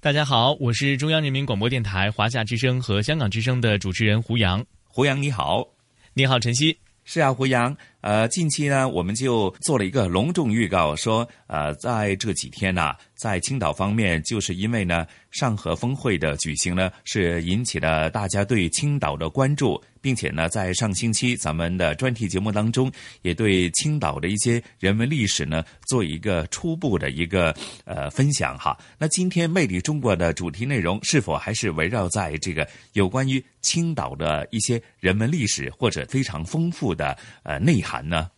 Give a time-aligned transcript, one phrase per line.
[0.00, 4.64] 大家好，我是中央人民广播电台华夏之声和香港之声的主持人胡杨。
[4.84, 5.66] 胡杨你好，
[6.14, 6.78] 你好晨曦。
[7.04, 7.76] 是啊，胡杨。
[8.00, 22.90] 呃，近期呢，我们就做了一个隆重预告，说，呃，在这几天呢，在青岛方面，就是因为呢，上合峰会的举行呢，是引起了大家对青岛的关注，并且呢，在上星期咱们的专题节目当中，
[23.22, 27.52] 也对青岛的一些人文历史呢，做一个初步的一个
[27.84, 28.78] 呃分享哈。
[28.96, 37.87] 那今天魅力中国的主题内容是否还是围绕在这个有关于青岛的一些人文历史或者非常丰富的呃内涵？
[37.88, 38.28] 谈呢？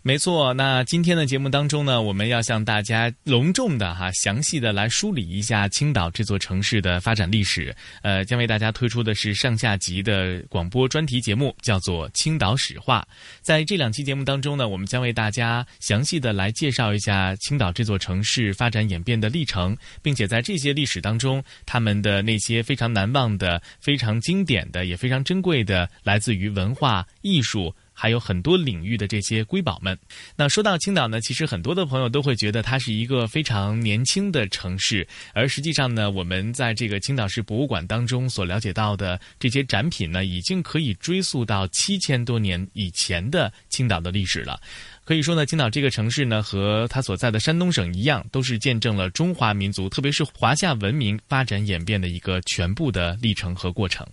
[0.00, 0.54] 没错。
[0.54, 7.74] 那今天的节目当中呢，我们要向大家隆重的哈、详细的来梳理一下青岛这座城市的发展历史。
[8.02, 13.06] 呃，将为大家推出的是上下集的广播专题节目，叫做《青岛史话》。
[13.42, 27.74] 在这两期节目当中呢，我们将为大家详细的来介绍一下青岛这座城市发展演变的历程，并且在这些历史当中，他们的那些非常难忘的、非常经典的、也非常珍贵的，来自于文化艺术。
[28.00, 29.98] 还有很多领域的这些瑰宝们。
[30.36, 35.04] 那说到青岛呢，其实很多的朋友都会觉得它是一个非常年轻的城市，
[35.34, 44.60] 而实际上呢，我们在这个青岛市博物馆当中所了解到的这些展品呢，已经可以追溯到七千多年以前的青岛的历史了。
[45.04, 54.06] 可以说呢，青岛这个城市呢，和它所在的山东省一样，都是见证了中华民族，特别是华夏文明发展演变的一个全部的历程和过程。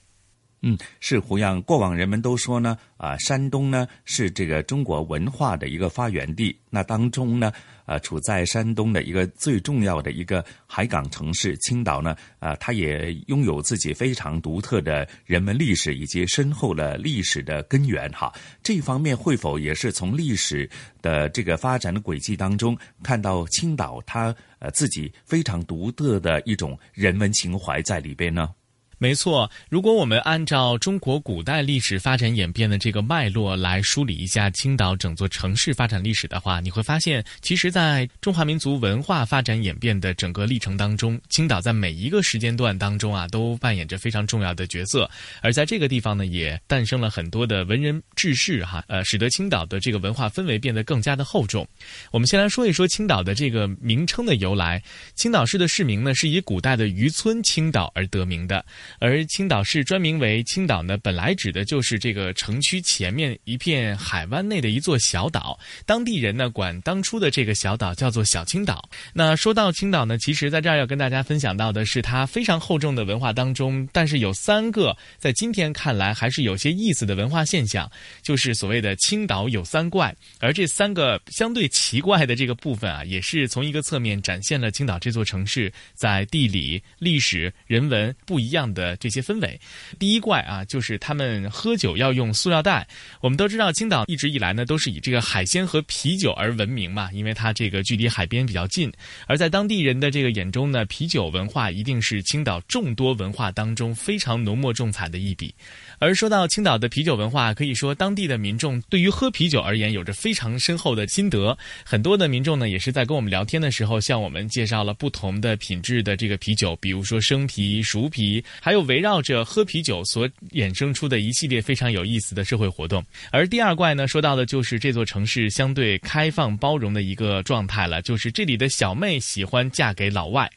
[0.68, 1.62] 嗯，是胡杨。
[1.62, 6.58] 过往人们都说呢，啊，山东呢是这个中国文化的一个发源地。
[6.72, 7.54] 那当中呢，
[7.86, 18.12] 啊，处在山东的一个最重要的一个海港城市青岛呢，啊，它也拥有自己非常独特的人文历史以及深厚的历史的根源。
[18.12, 18.34] 哈，
[18.64, 20.68] 这方面会否也是从历史
[21.00, 28.50] 的这个发展的轨迹当中看到青岛它呃自己非常独特的一种人文情怀在里边呢？
[28.98, 45.10] 没错，如果我们按照中国古代历史发展演变的这个脉络来梳理一下青岛整座城市发展历史的话，你会发现，其实，在中华民族文化发展演变的整个历程当中，青岛在每一个时间段当中啊，都扮演着非常重要的角色。
[45.42, 51.68] 而在这个地方呢，也诞生了很多的文人志士哈，呃，使得青岛的这个文化氛围变得更加的厚重。
[52.12, 54.82] 我们先来说一说青岛的这个名称的由来。
[55.16, 58.66] 青岛市的市名呢，是以古代的渔村青岛而得名的。
[59.00, 65.58] 而青岛市专名为青岛呢，本来指的就是这个城区前面一片海湾内的一座小岛。
[65.86, 68.88] 当地人呢，管当初的这个小岛叫做小青岛。
[69.14, 77.90] 那说到青岛呢，其实在这儿要跟大家分享到的是它非常厚重的文化当中，但是有三个在今天看来还是有些意思的文化现象，
[78.22, 80.16] 就是所谓的青岛有三怪。
[80.40, 88.66] 而这三个相对奇怪的这个部分啊，也是从一个侧面展现了青岛这座城市在地理、历史、人文不一样。
[88.66, 89.60] 的的这些氛围，
[89.98, 92.88] 第一怪啊，就是他们喝酒要用塑料袋。
[93.22, 98.92] 我们都知道，青岛一直以来呢都是以这个海鲜和啤酒而闻名嘛，因为它这个距离海边比较近。
[99.26, 105.56] 而在当地人的这个眼中呢，啤酒文化一定是青岛众多文化当中非常浓墨重彩的一笔。
[106.00, 111.58] 而说到青岛的啤酒文化，可以说当地的民众对于喝啤酒而言有着非常深厚的心得。
[111.84, 118.44] 很多的民众呢，也是在跟我们聊天的时候，向我们介绍了不同的品质的这个啤酒，比如说生啤、熟啤。
[118.62, 130.50] 还有围绕着喝啤酒所衍生出的一系列非常有意思的社会活动，而第二怪呢，说到的就是这座城市相对开放包容的一个状态了，就是这里的小妹喜欢嫁给老外。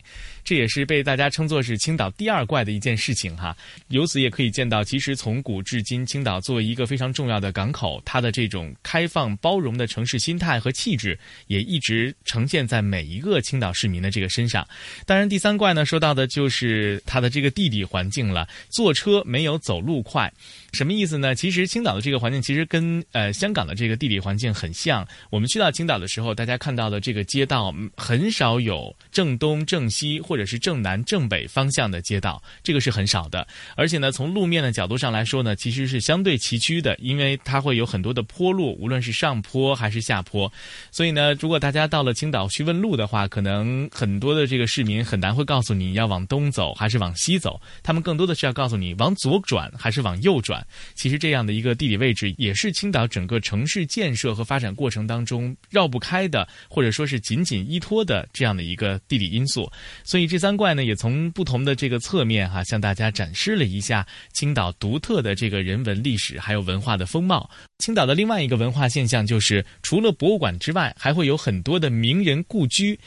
[0.48, 3.54] 这也是被大家称作是青岛第二怪的一件事情哈。
[3.88, 11.18] 由此也可以见到，其实从古至今，青岛作为一个非常重要的港口，它的这种开放包容的城市心态和气质，
[11.48, 14.66] 也一直呈现在每一个青岛市民的这个身上。
[15.04, 20.32] 当然，第三怪呢，说到的就是它的这个地理环境了，坐车没有走路快。
[20.72, 21.34] 什么意思呢？
[21.34, 25.06] 其实青岛的这个环境其实跟呃香港的这个地理环境很像。
[25.30, 33.46] 我们去到青岛的时候，大家看到的这个街道很少有正东、正西或者是正南、正北方向的街道，这个是很少的。
[33.76, 40.52] 而且呢，从路面的角度上来说呢，其实是相对崎岖的，因为它会有很多的坡路，无论是上坡还是下坡。
[40.90, 50.57] 所以呢，如果大家到了青岛去问路的话，可能很多的这个市民很难会告诉你要往东走还是往西走，他们更多的是要告诉你往左转还是往右转。
[50.94, 59.70] 其实这样的一个地理位置，也是青岛整个城市建设和发展过程当中绕不开的，或者说是紧紧依托的这样的一个地理因素。
[60.04, 67.48] 所以这三怪呢，也从不同的这个侧面哈，向大家展示了一下青岛独特的这个人文历史还有文化的风貌。
[67.78, 72.98] 青岛的另外一个文化现象就是，除了博物馆之外，还会有很多的名人故居。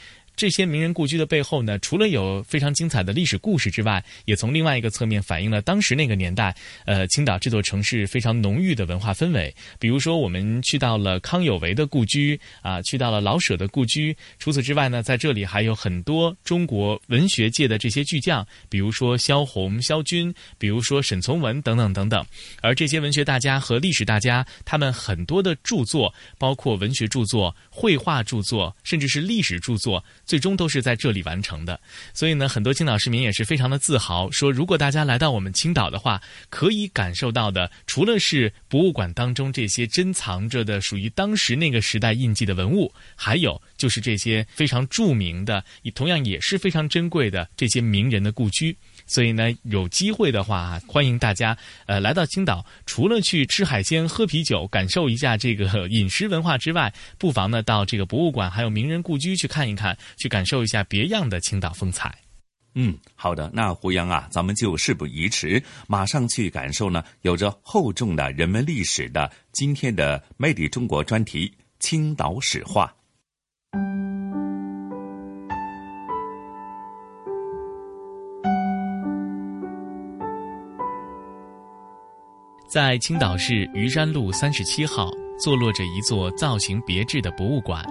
[0.42, 6.52] 这些名人故居的背后呢，除了有非常精彩的历史故事之外，也从另外一个侧面反映了当时那个年代，
[6.84, 9.54] 呃，青岛这座城市非常浓郁的文化氛围。
[9.78, 14.16] 比如说，我们去到了康有为的故居啊，去到了老舍的故居。
[14.40, 22.26] 除此之外呢，在这里还有很多中国文学界的这些巨匠，比如说萧红、萧军，比如说沈从文等等等等。
[22.60, 30.04] 而这些文学大家和历史大家，他们很多的著作，包括文学著作、绘画著作，甚至是历史著作。
[30.32, 31.78] 最终都是在这里完成的，
[32.14, 45.62] 所以呢，很多青岛市民也是非常的自豪，说如果大家来到我们青岛的话，可以感受到的，除了是博物馆当中这些珍藏着的属于当时那个时代印记的文物，还有就是这些非常著名的，
[45.94, 48.74] 同样也是非常珍贵的这些名人的故居。
[49.12, 51.54] 所以呢，有机会的话，欢迎大家
[51.84, 62.16] 呃来到青岛，除了去吃海鲜、喝啤酒，感受一下这个饮食文化之外，不妨呢到这个博物馆还有名人故居去看一看，去感受一下别样的青岛风采。
[62.74, 71.46] 嗯，好的，那胡杨啊，咱们就事不宜迟，马上去感受呢有着厚重的人文历史的今天的《魅力中国》专题
[71.80, 72.90] 《青岛史话》。
[82.72, 87.84] 在青岛市虞山路三十七号，坐落着一座造型别致的博物馆，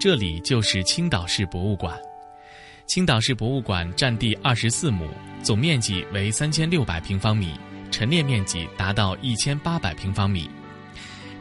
[0.00, 2.00] 这里就是青岛市博物馆。
[2.86, 5.06] 青岛市博物馆占地二十四亩，
[5.42, 7.52] 总面积为三千六百平方米，
[7.90, 10.48] 陈列面积达到一千八百平方米。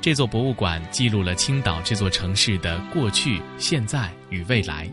[0.02, 4.86] 这座博物馆记录了青岛这座城市的过去、现在与未来。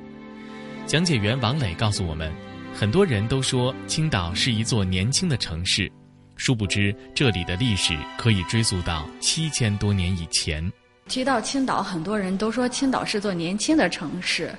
[0.86, 2.32] 讲解员王磊告诉我们，
[2.72, 5.90] 很多人都说青岛是一座年轻的城市。
[6.38, 10.72] 殊不知，这里的历史可以追溯到七千多年以前。
[11.08, 14.54] 提到青岛，很多人都说青岛是座年轻的城市，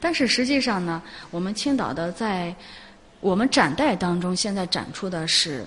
[0.00, 2.54] 但是实际上呢，我们青岛的在
[3.20, 5.64] 我们展带当中，现在展出的是，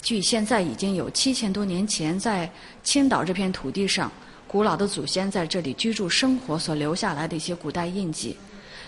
[0.00, 2.50] 距现在已经有七千多年前，在
[2.82, 4.10] 青岛这片土地上，
[4.46, 8.36] 古老的祖先在这里居住生活所留下来的一些古代印记。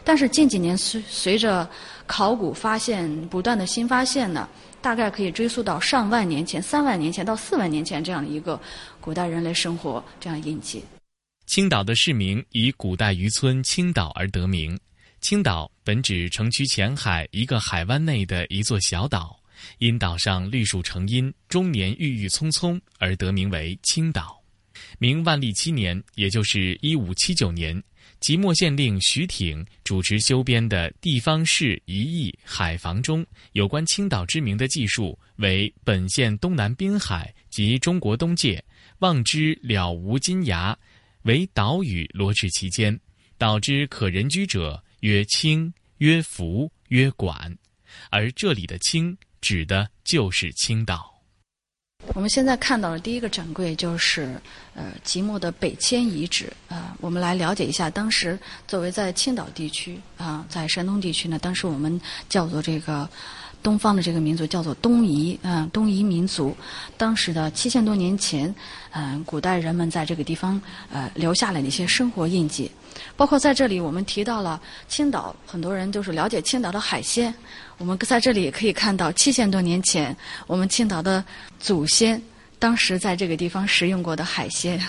[0.06, 1.68] 但是近几年随随着
[2.06, 4.48] 考古发现不断的新发现呢。
[4.82, 8.60] 大概可以追溯到上万年前、三万年前到四万年前这样的一个
[9.00, 10.84] 古代人类生活这样印记。
[11.46, 14.78] 青岛的市名以古代渔村青岛而得名。
[15.20, 19.36] 青岛本指城区前海一个海湾内的一座小岛，
[19.78, 24.40] 因岛上绿树成荫、终年郁郁葱葱而得名为青岛。
[24.98, 27.82] 明万历七年，也就是一五七九年。
[28.18, 38.62] 即墨县令徐挺主持修编的《地方志一义海防》中有关青岛之名的记述为：本县东南滨海及中国东界，
[38.98, 40.76] 望之了无金崖，
[41.22, 42.98] 为岛屿罗至其间，
[43.38, 47.56] 岛之可人居者，曰清，曰福，曰管。
[48.10, 51.15] 而这里的“清”指的就是青岛。
[52.14, 54.40] 我们现在看到的第一个展柜就是
[54.74, 63.08] 呃即墨的北迁遗址啊，我们来了解一下当时作为在青岛地区啊，在山东地区呢，当时我们叫做这个
[63.62, 66.56] 东方的这个民族叫做东夷啊，东夷民族，
[66.96, 68.54] 当时的七千多年前，
[68.92, 70.60] 嗯，古代人们在这个地方
[70.92, 72.70] 呃留下了一些生活印记。
[73.16, 77.34] 包括在这里，我们提到了青岛，很多人就是了解青岛的海鲜。
[77.78, 81.24] 我们在这里也可以看到七千多年前，我们青岛的
[81.60, 82.20] 祖先
[82.58, 84.80] 当时在这个地方食用过的海鲜，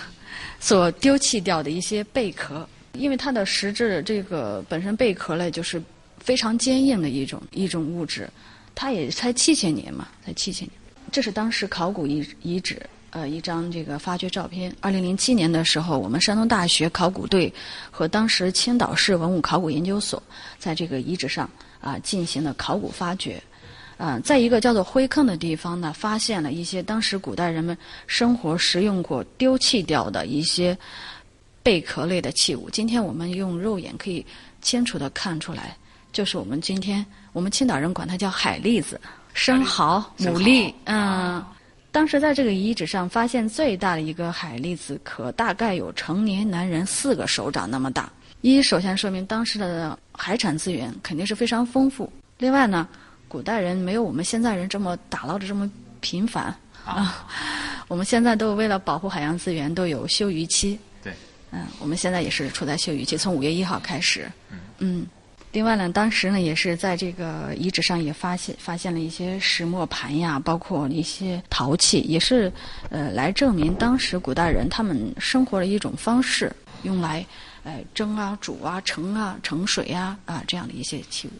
[0.60, 5.82] 所丢弃掉的一些贝壳，因为它的实质这个本身贝壳类就是
[6.20, 8.30] 非常坚硬的一种一种物质，
[8.74, 10.72] 它也才七千年嘛，才七千年。
[11.12, 12.82] 这是当时考古遗遗址，
[13.18, 14.72] 呃，一张这个发掘照片。
[14.80, 17.52] 二零零七年的时候，我们山东大学考古队
[17.90, 20.22] 和当时青岛市文物考古研究所
[20.60, 21.50] 在这个遗址上
[21.82, 23.42] 啊进行了考古发掘。
[23.98, 30.78] 啊，在一个叫做灰坑的地方呢，发现了一些当时古代人们生活食用过、丢弃掉的一些
[31.64, 32.70] 贝壳类的器物。
[32.70, 34.24] 今天我们用肉眼可以
[34.62, 35.76] 清楚地看出来，
[36.14, 39.02] 就是我们今天我们青岛人管它叫海蛎子、
[39.34, 40.72] 生蚝、牡蛎。
[40.84, 41.44] 嗯，
[41.98, 48.08] 当时在这个遗址上发现最大的一个海蛎子壳，大概有成年男人四个手掌那么大。
[48.42, 52.14] 一，首先说明当时的海产资源肯定是非常丰富。
[52.38, 52.88] 另外呢。
[53.28, 57.28] 古代人没有我们现在人这么打捞的这么频繁啊！
[57.90, 60.80] 我们现在都为了保护海洋资源，都有休渔期。
[61.04, 61.12] 对，
[61.52, 64.32] 嗯，我们现在也是处在休渔期，从五月一号开始。
[64.52, 64.60] 嗯。
[64.78, 65.08] 嗯。
[65.52, 72.52] 另外呢，当时呢也是在这个遗址上也发现发现了一些石磨盘呀，包括一些陶器，也是
[72.90, 76.52] 呃来证明当时古代人他们生活的一种方式，
[76.84, 77.26] 用来
[77.64, 81.32] 呃蒸啊、煮啊、盛啊、盛水呀啊这样的一些器物。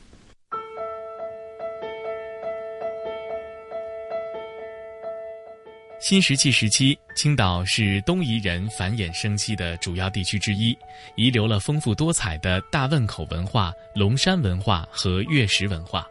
[6.00, 10.78] 新石器时期，青岛是东夷人繁衍生息的主要地区之一，
[11.16, 16.08] 遗留了丰富多彩的大汶口文化、龙山文化和月石文化。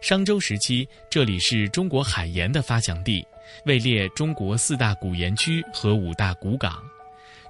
[0.00, 3.24] 商周时期，这里是中国海盐的发祥地，
[3.64, 6.82] 位列中国四大古盐区和五大古港。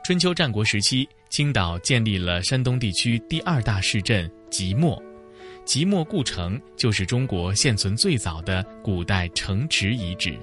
[0.05, 5.03] 春秋战国时期，青岛建立了山东地区第二大市镇即墨，
[5.65, 10.39] 即墨故城就是中国现存最早的古代城池遗址。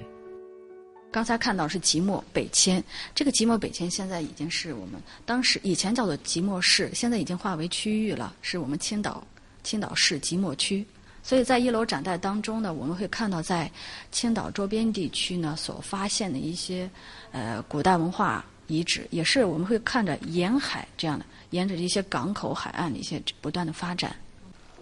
[1.12, 2.82] 刚才看到是即墨北迁，
[3.14, 9.26] 这个即墨北迁现在已经是我们当时以前叫做即墨市，现在已经划为区域了，是我们青岛
[9.64, 10.86] 青岛市即墨区。
[11.22, 13.70] 所以在一楼展带当中呢，我们会看到在
[14.12, 16.88] 青岛周边地区呢所发现的一些
[17.32, 24.14] 呃古代文化遗址，也是我们会看着沿海这样的沿着一些港口海岸的一些不断的发展。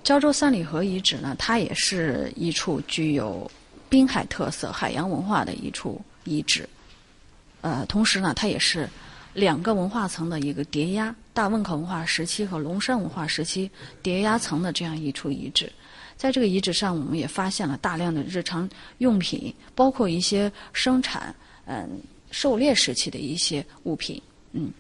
[0.05, 3.51] 胶州三里河遗址呢，它也是一处具有
[3.89, 6.01] 滨海特色、海洋文化的一处。
[6.29, 6.69] 遗址，
[7.63, 8.89] 呃，同时呢，它也是
[9.33, 13.71] 两个文化层的一个叠压，大汶口文化时期和龙山文化时期
[14.03, 15.73] 叠压层的这样一处遗址。
[16.17, 18.69] 在这个遗址上，我们也发现了大量的日常
[18.99, 21.89] 用品，包括一些生产嗯
[22.31, 24.21] 狩猎时期的一些物品。
[24.53, 24.71] 嗯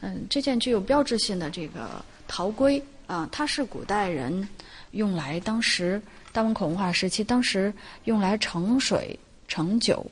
[0.00, 4.46] 嗯，这件具有标志性的这个陶龟啊，它是古代人
[4.90, 6.00] 用来当时
[6.32, 7.72] 大汶口文化时期当时
[8.04, 10.04] 用来盛水盛酒。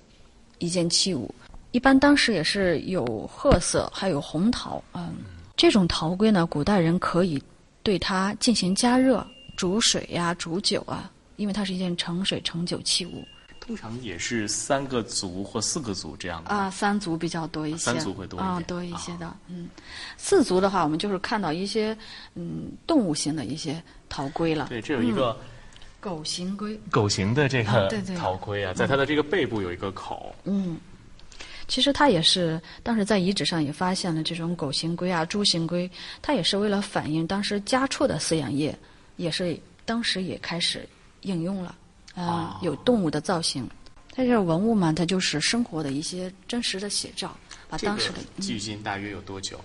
[0.62, 1.34] 一件器物，
[1.72, 4.82] 一般当时也是有褐色，还有红陶。
[4.94, 5.16] 嗯，
[5.56, 7.42] 这种陶龟呢，古代人可以
[7.82, 9.26] 对它进行加热、
[9.56, 13.24] 煮水呀、煮酒啊，因为它是一件盛水盛酒器物。
[13.58, 19.36] 通常也是三个足或四个足这样的啊，三足比较多一些，三足会多一点啊，多一些的。
[19.48, 19.68] 嗯，
[20.16, 21.96] 四足的话，我们就是看到一些
[22.34, 24.66] 嗯动物型的一些陶龟了。
[24.68, 25.36] 对，这有一个。
[26.02, 30.34] 狗形龟，狗形的这个陶龟啊，在它的这个背部有一个口。
[30.42, 30.76] 嗯，
[31.68, 35.88] 其实它也是当时在遗址上也发现了这种狗形龟啊、猪形龟，
[36.20, 38.76] 它也是为了反映当时家畜的饲养业，
[39.14, 40.88] 也是当时也开始
[41.20, 41.72] 应用了
[42.16, 43.64] 啊，有动物的造型。
[44.10, 47.38] 它这个文物嘛，它就是生活的一些真实的写照，
[47.72, 49.58] 把当时的距今大约有多久？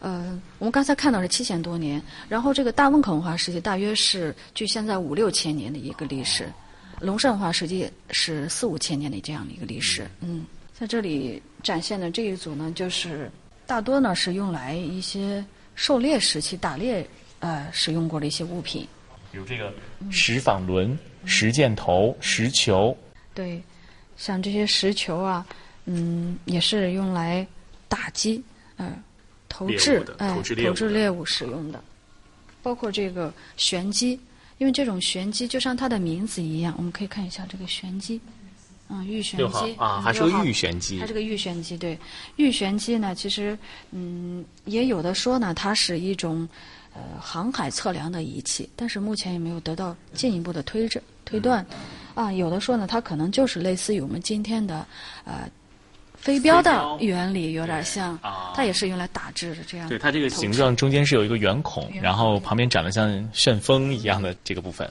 [0.00, 6.52] 呃，我们刚才看到是七千多年，然后这个大汶口文化时期大约是距现在五六千年的一个历史，
[6.98, 10.10] 龙山文化时期是四五千年的这样的一个历史。
[10.22, 10.44] 嗯，
[10.76, 13.30] 在这里展现的这一组呢，就是
[13.64, 15.44] 大多呢是用来一些
[15.76, 17.06] 狩猎时期打猎
[17.38, 18.84] 呃使用过的一些物品，
[19.30, 19.72] 比如这个
[20.10, 22.96] 石纺轮、石箭头、石球。
[23.32, 23.62] 对，
[24.16, 25.46] 像这些石球啊，
[25.86, 27.46] 嗯，也是用来
[27.88, 28.42] 打击，
[28.76, 28.92] 呃。
[29.54, 30.40] 投掷，哎，投
[30.72, 31.84] 掷猎物使用的，
[32.62, 34.18] 包括这个玄机，
[34.56, 38.18] 因为这种玄机就像它的名字一样，我们可以看一下这个玄机，
[38.88, 41.98] 嗯，玉玄机啊，还是个玉玄机，它是个玉玄机，对，
[42.36, 43.56] 玉玄机呢，其实
[43.90, 46.48] 嗯，也有的说呢，它是一种
[46.94, 51.62] 呃航海测量的仪器，但是目前也没有得到进一步的推证推断，
[52.14, 54.86] 啊，有的说呢，它可能就是类似于我们今天的
[55.24, 55.46] 呃。
[56.22, 58.16] 飞镖的原理有点像，
[58.54, 59.88] 它也是用来打制的这样。
[59.88, 64.88] 对它这个形状中间是有一个圆孔，然后旁边长得像旋风一样的这个部分。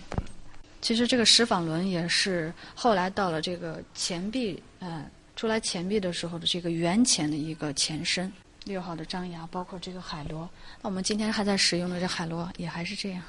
[0.81, 5.05] 其实这个石坊轮也是后来到了这个钱币，嗯，
[5.37, 8.31] 出来钱币的时候的这个元钱的一个前身。
[8.65, 10.47] 六号的张牙，包括这个海螺，
[10.81, 13.23] 那我们今天还在使用的这海螺也还是这样。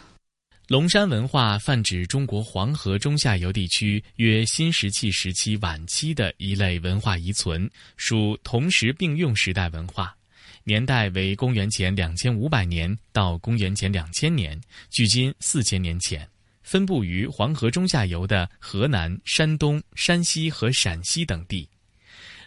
[0.72, 10.16] 龙山文化泛指中国黄河中下游地区约新石器时期晚期的一类文化遗存，属同时并用时代文化，
[10.64, 16.26] 年代为公元前两千五百年到公元前两千年，距今四千年前，
[16.62, 21.68] 分布于黄河中下游的河南、山东、山西和陕西等地。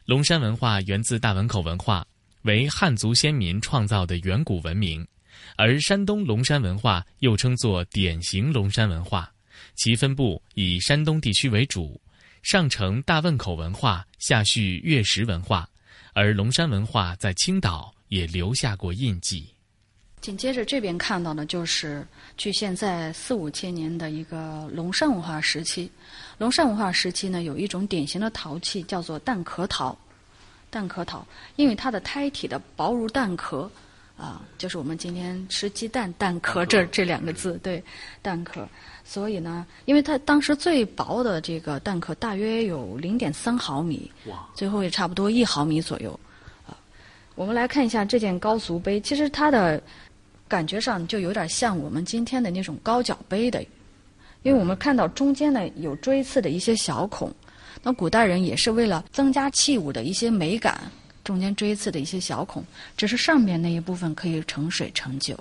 [0.05, 2.03] 龙山文化源自大汶口文化，
[2.41, 5.07] 为汉族先民创造的远古文明。
[5.57, 9.31] 而山东龙山文化又称作典型龙山文化，
[9.75, 11.99] 其分布以山东地区为主，
[12.43, 15.69] 上承大汶口文化，下续月石文化，
[16.13, 19.47] 而龙山文化在青岛也留下过印记。
[20.19, 25.89] 紧接着这边看到的就是距现在四五千年的一个龙山文化时期。
[26.37, 29.97] 龙山文化时期呢，有一种典型的陶器叫做蛋壳陶，
[30.69, 33.71] 蛋壳陶，因为它的胎体的薄如蛋壳。
[34.17, 37.83] 啊，就是我们今天吃鸡蛋蛋壳这这两个字，对，
[38.21, 38.67] 蛋壳。
[39.03, 46.17] 所以呢，因为它当时最薄的这个蛋壳大约有零点三毫米，哇，最后也差不多一毫米左右。
[46.65, 46.75] 啊，
[47.35, 49.81] 我们来看一下这件高足杯，其实它的
[50.47, 53.61] 感觉上就有点像我们今天的那种高脚杯的，
[54.43, 57.31] 因为我们看到中间呢有锥刺的一些小孔，
[57.83, 60.79] 那古代人也是为了增加器物的一些美感。
[61.25, 62.63] 中间锥刺的一些小孔，
[62.95, 65.37] 只是上面那一部分可以盛水盛酒。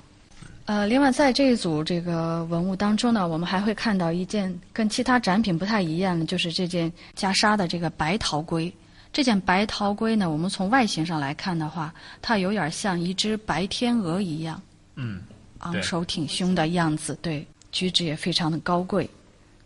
[0.65, 8.73] 呃，另外在这一组这个文物当中呢，我们还会看到一件跟其他展品不太一样的，就是这件袈裟的这个白陶龟。
[9.13, 14.61] 这件白陶龟呢，我们从外形上来看的话，它有点像一只白天鹅一样，
[14.97, 15.21] 嗯，
[15.59, 19.09] 昂首挺胸的样子，对，举止也非常的高贵。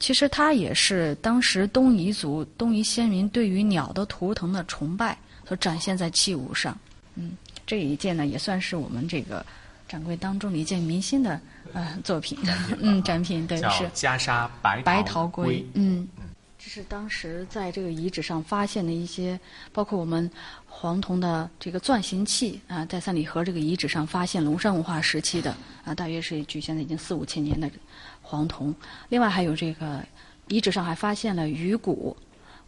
[0.00, 5.16] 其实它也是当时东夷族、东夷先民对于鸟的图腾的崇拜。
[5.48, 6.76] 所展现在器物上，
[7.14, 7.32] 嗯，
[7.66, 9.42] 这一件呢也算是我们这个
[9.88, 11.40] 展柜当中的一件明星的
[11.72, 12.38] 呃作品，
[12.80, 16.06] 嗯，展品对是袈裟白白陶龟，嗯，
[16.58, 19.40] 这是当时在这个遗址上发现的一些，
[19.72, 20.30] 包括我们
[20.66, 27.70] 黄铜的这个钻形器啊，在三里河这个遗址上发现龙山文化时期的啊，大约是距现在已经四五千年的
[28.20, 28.74] 黄铜，
[29.08, 30.04] 另外还有这个
[30.48, 32.14] 遗址上还发现了鱼骨。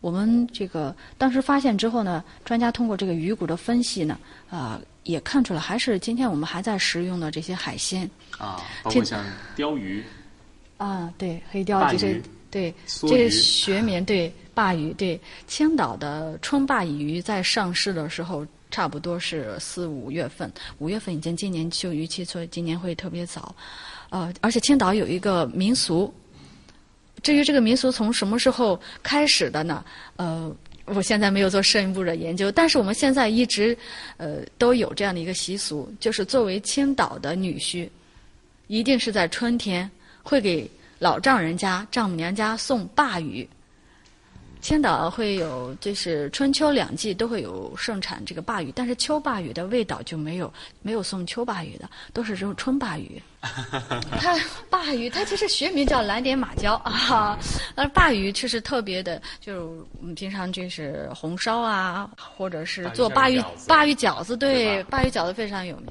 [0.01, 8.09] 我们这个当时发现之后呢，专家通过这个鱼骨的分析呢，啊，也看出来还是今天我们还在食用的这些海鲜。
[8.39, 9.23] 啊，包括像
[9.57, 10.03] 鲷鱼。
[10.79, 23.55] 啊，对，黑鲷这是对，这个学名对鲅鱼，对，青岛的春鲅鱼在上市的时候差不多是四五月份，五月份已经今年休渔期，所以今年会特别早，
[24.09, 26.13] 呃，而且青岛有一个民俗。
[27.23, 29.85] 至于这个民俗从什么时候开始的呢？
[30.17, 30.55] 呃，
[30.87, 33.77] 我现在没有做深一步的研究，但是我们现在一直
[34.17, 37.89] 呃都有这样的一个习俗，就是作为青岛的女婿，
[38.67, 39.89] 一定是在春天
[40.23, 43.49] 会给老丈人家、丈母娘家送鲅鱼。
[44.61, 53.21] 青岛会有，就是春秋两季都会有盛产这个鲅鱼，但是秋鲅鱼的味道就没有没有送秋鲅鱼的，都是这种春鲅鱼。
[54.21, 54.37] 它
[54.71, 57.39] 鲅鱼它其实学名叫蓝点马鲛啊，
[57.75, 59.61] 而鲅鱼确实特别的，就是
[59.99, 65.87] 我们平常就是红烧啊，或者是做鲅鱼鲅鱼饺子，对，鲅鱼饺子非常有名。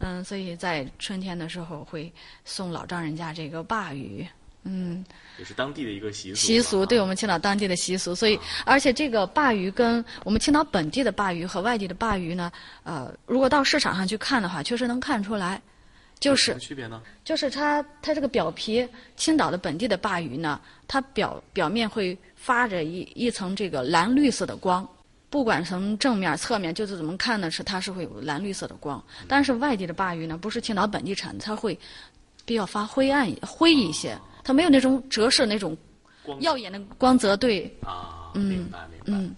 [0.00, 2.12] 嗯，所以在春天的时候会
[2.44, 4.26] 送老丈人家这个鲅鱼。
[4.64, 5.04] 嗯，
[5.38, 6.36] 也是当地的一个习俗。
[6.36, 12.52] 习俗对我们青岛当地的习俗，所以而且这个鲅鱼跟我们青岛本地的鲅鱼和外地的鲅鱼呢，
[12.84, 15.60] 呃，如果到市场上去看的话，确实能看出来，
[16.20, 24.88] 就是区别呢，就是它它这个表皮，青岛的本地的鲅鱼呢，它表表面会发着一一层这个蓝绿色的光，
[25.28, 29.02] 不管从正面侧面，就是怎么看呢，是它是会有蓝绿色的光。
[29.26, 31.76] 但是外地的鲅鱼呢，不是青岛本地产的，它会
[32.44, 34.16] 比较发灰暗灰一些。
[34.44, 35.76] 它没有那种折射那种
[36.40, 39.04] 耀眼的光泽，对啊，明白明白。
[39.06, 39.34] 嗯，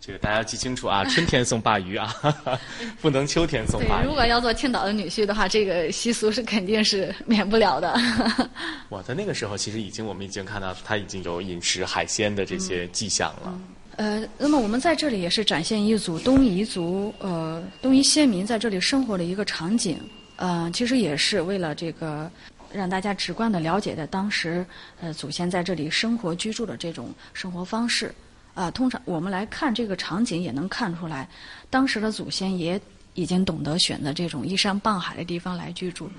[0.00, 2.14] 这个大家记清楚啊， 春天送鲅鱼啊，
[3.00, 4.06] 不能秋天送鲅鱼。
[4.06, 7.94] 如果要做青岛的女婿的话，这个习俗是肯定是免不了的。
[8.88, 13.60] 我，在那个时候，其实已经我们已经看到他已经有饮食海鲜的这些迹象了。
[13.96, 19.98] 呃，那么我们在这里也是展现一组东夷族呃东夷先民在这里生活的一个场景。
[20.36, 22.30] 呃，其实也是为了这个。
[22.74, 24.66] 让大家直观的了解的当时，
[25.00, 28.12] 呃，祖先在这里生活居住的这种生活方式，
[28.54, 31.28] 啊，通常我们来看这个场景也能看出来，
[31.70, 32.80] 当时的祖先也
[33.14, 36.10] 已经懂得选择这种依山傍海的地方来居住。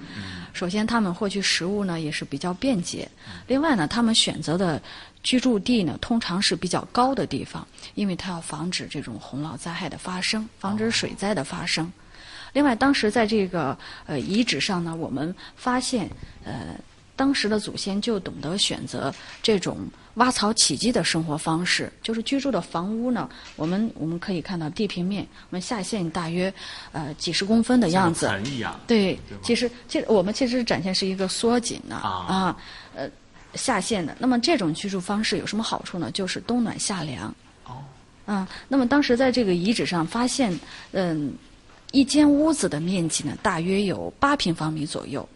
[0.54, 3.06] 首先，他们获取食物呢也是比较便捷；
[3.48, 4.82] 另外呢，他们选择的
[5.22, 11.92] 居住地呢通常是比较高的地方，因为它要防止这种洪涝灾害的发生，防止水灾的发生。
[12.56, 16.10] 另外，当时在这个呃遗址上呢，我们发现
[16.46, 16.80] 呃
[17.18, 19.14] 当时的祖先就懂得选择
[19.44, 19.78] 这种
[20.16, 26.52] 挖草起基的生活方式，就是居住的房屋呢，我们我们可以看到地平面，我们下陷大约
[26.94, 28.26] 呃几十公分的样子。
[28.88, 32.56] 对，其实其实我们其实展现是一个缩紧的啊，
[32.96, 33.10] 呃
[33.56, 34.16] 下陷的。
[34.18, 36.10] 那么这种居住方式有什么好处呢？
[36.12, 37.36] 就是冬暖夏凉。
[37.66, 37.84] 哦，
[38.26, 40.58] 啊，那么当时在这个遗址上发现，
[40.92, 41.34] 嗯，
[41.92, 45.28] 一间屋子的面积呢，大约有八平方米左右。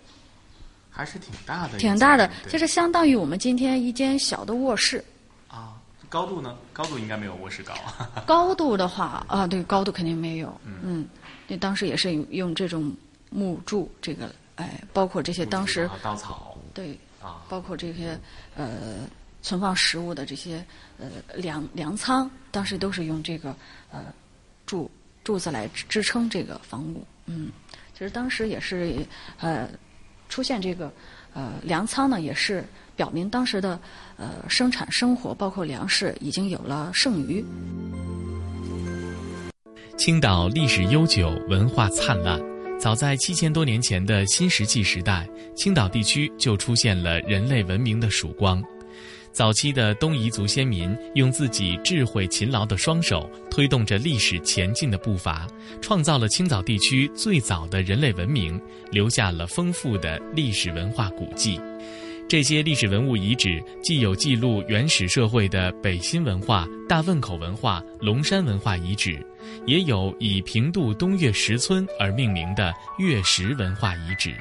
[0.91, 5.01] 还是挺大的，挺大的，就是相当于我们今天一间小的卧室。
[5.47, 6.57] 啊，高度呢？
[6.73, 7.73] 高度应该没有卧室高。
[8.27, 10.59] 高度的话，啊，对，高度肯定没有。
[10.65, 11.07] 嗯，
[11.47, 12.93] 那当时也是用这种
[13.29, 18.19] 木柱，这个，哎，包括这些当时稻草，对，啊，包括这些
[18.57, 19.07] 呃
[19.41, 20.65] 存放食物的这些
[20.97, 23.55] 呃粮粮仓，当时都是用这个
[23.89, 24.03] 呃
[24.65, 24.91] 柱
[25.29, 27.05] 柱子来支撑这个房屋。
[27.27, 27.51] 嗯，
[27.93, 29.05] 其实当时也是
[29.39, 29.69] 呃。
[30.27, 30.93] 出现这个
[31.33, 32.63] 呃粮仓呢，也是
[32.95, 33.79] 表明当时的
[34.15, 37.43] 呃生产生活，包括粮食已经有了剩余。
[39.97, 42.39] 青岛历史悠久，文化灿烂。
[42.79, 48.63] 早在七千多年前的新石器时代，青岛地区就出现了人类文明的曙光。
[49.31, 55.47] 早期的东夷族先民用自己智慧勤劳的双手，推动着历史前进的步伐，
[55.81, 58.59] 创造了青岛地区最早的人类文明，
[58.91, 61.59] 留下了丰富的历史文化古迹。
[62.27, 69.25] 这些历史文物遗址既有记录原始社会的北新文化、大汶口文化、龙山文化遗址，
[69.65, 74.35] 也有以平度东岳石村而命名的岳石文化遗址。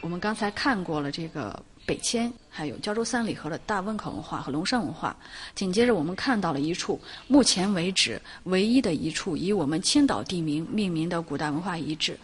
[0.00, 1.62] 我们刚才看过了这个。
[1.84, 5.16] 北迁，还有胶州三里河的大汶口文化和龙山文化。
[5.54, 12.18] 紧接着，我们看到了一处目前为止唯一的一处以我们青岛地名命名的古代文化遗址。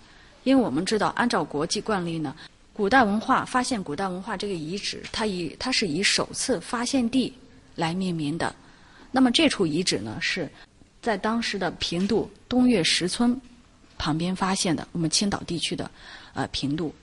[0.44, 2.34] 因为我们知道，按照国际惯例呢，
[2.72, 7.32] 古代文化发现古代文化这个遗址，它以它是以首次发现地
[7.74, 8.54] 来命名的。
[9.10, 10.48] 那么这处遗址呢，是
[11.02, 13.38] 在当时的平度东岳石村
[13.98, 15.90] 旁边发现的，我们青岛地区的
[16.32, 16.94] 呃平度。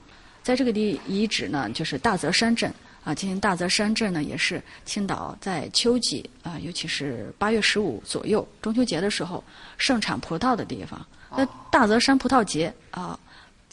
[0.46, 3.12] 在这个地遗址呢，就是大泽山镇啊。
[3.12, 9.42] 今天大泽山镇呢，也是青岛在秋季啊，尤其是八月十五左右中秋节的时候
[9.76, 11.04] 盛产葡萄的地方。
[11.36, 13.18] 那大泽山葡萄节啊，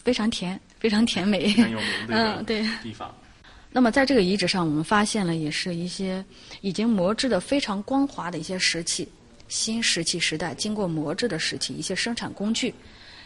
[0.03, 1.53] 非常甜，非常甜美。
[1.53, 3.13] 很有名的 嗯，对地方。
[3.69, 6.25] 那么在这个遗址上，我们发现了也是一些
[6.61, 9.07] 已经磨制的非常光滑的一些石器，
[9.47, 12.73] 新石器时代经过磨制的石器，一些生产工具，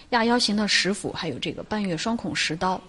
[0.10, 2.82] 亚腰形的石斧，还有这个半月双孔石刀。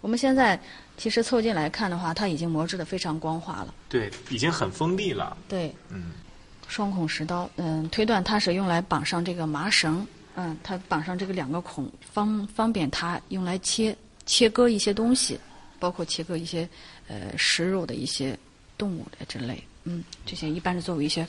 [0.00, 0.58] 我们现在
[0.96, 3.74] 其实凑近来看的话，它已经磨制的非常光滑了。
[3.88, 5.36] 对，已经很锋利了。
[5.48, 6.12] 对，嗯，
[6.68, 15.38] 双孔石刀，嗯，推断它是用来绑上这个麻绳，嗯，它绑上这个两个孔，方方便它用来切切割一些东西，
[15.78, 16.68] 包括切割一些
[17.06, 18.38] 呃食肉的一些
[18.78, 21.26] 动物的之类，嗯，这些一般是作为一些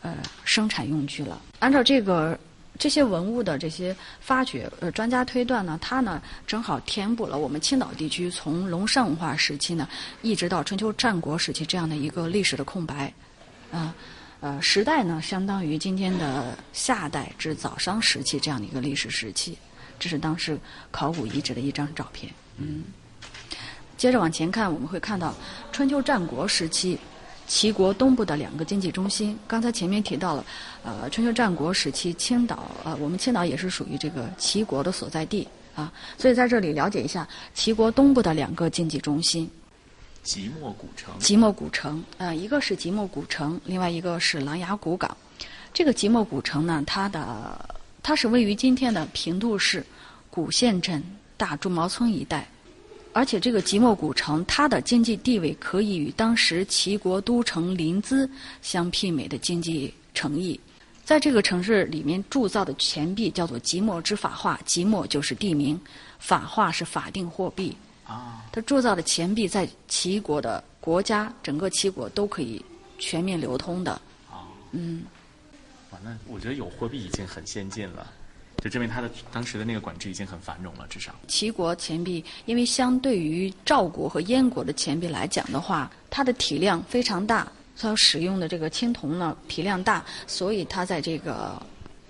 [0.00, 1.40] 呃生产用具了。
[1.60, 2.38] 按照这个。
[2.82, 9.88] 这些文物的这些发掘，呃，专家推断呢，它呢正好填补了我们青岛地区从龙山文化时期呢，
[10.20, 13.14] 一直到春秋战国时期这样的一个历史的空白，
[13.70, 13.94] 啊，
[14.40, 19.56] 呃，时代呢相当于今天的夏代至早商时期这样的一个历史时期，
[20.00, 20.58] 这是当时
[20.90, 22.32] 考古遗址的一张照片。
[22.56, 22.82] 嗯，
[23.96, 25.32] 接着往前看，我们会看到
[25.70, 26.98] 春秋战国时期。
[27.52, 30.44] 齐国东部的两个经济中心，刚才前面提到了，
[30.82, 39.50] 呃，春秋战国时期，青岛，呃，我们青岛也是属于这个齐国的所在地啊，所以在这里了解一下齐国东部的两个经济中心。
[40.22, 41.14] 即墨古城。
[41.18, 45.14] 即墨古城，呃，一个是即墨古城，另外一个是琅琊古港。
[45.74, 47.68] 这个即墨古城呢，它的
[48.02, 49.84] 它是位于今天的平度市
[50.30, 51.04] 古县镇
[51.36, 52.48] 大朱毛村一带。
[53.12, 58.28] 而且这个即墨古城，它的经济地位可以与当时齐国都城临淄
[58.62, 60.58] 相媲美的经济诚意。
[61.04, 65.78] 在这个城市里面铸造的钱币叫做即墨之法化，即墨就是地名，
[66.18, 67.76] 法化是法定货币。
[68.06, 72.64] 啊，它铸造的钱币在齐国的国家，整个齐国都可以
[72.98, 73.92] 全面流通的。
[74.30, 75.02] 啊，嗯，
[75.90, 78.10] 反正我觉得有货币已经很先进了。
[78.62, 81.12] 就证明他的当时的那个管制已经很繁荣了，至少。
[81.26, 91.60] 齐国钱币，因为相对于赵国和燕国的钱币来讲的话，它的体量非常大，它使用的这个青铜呢体量大，所以它在这个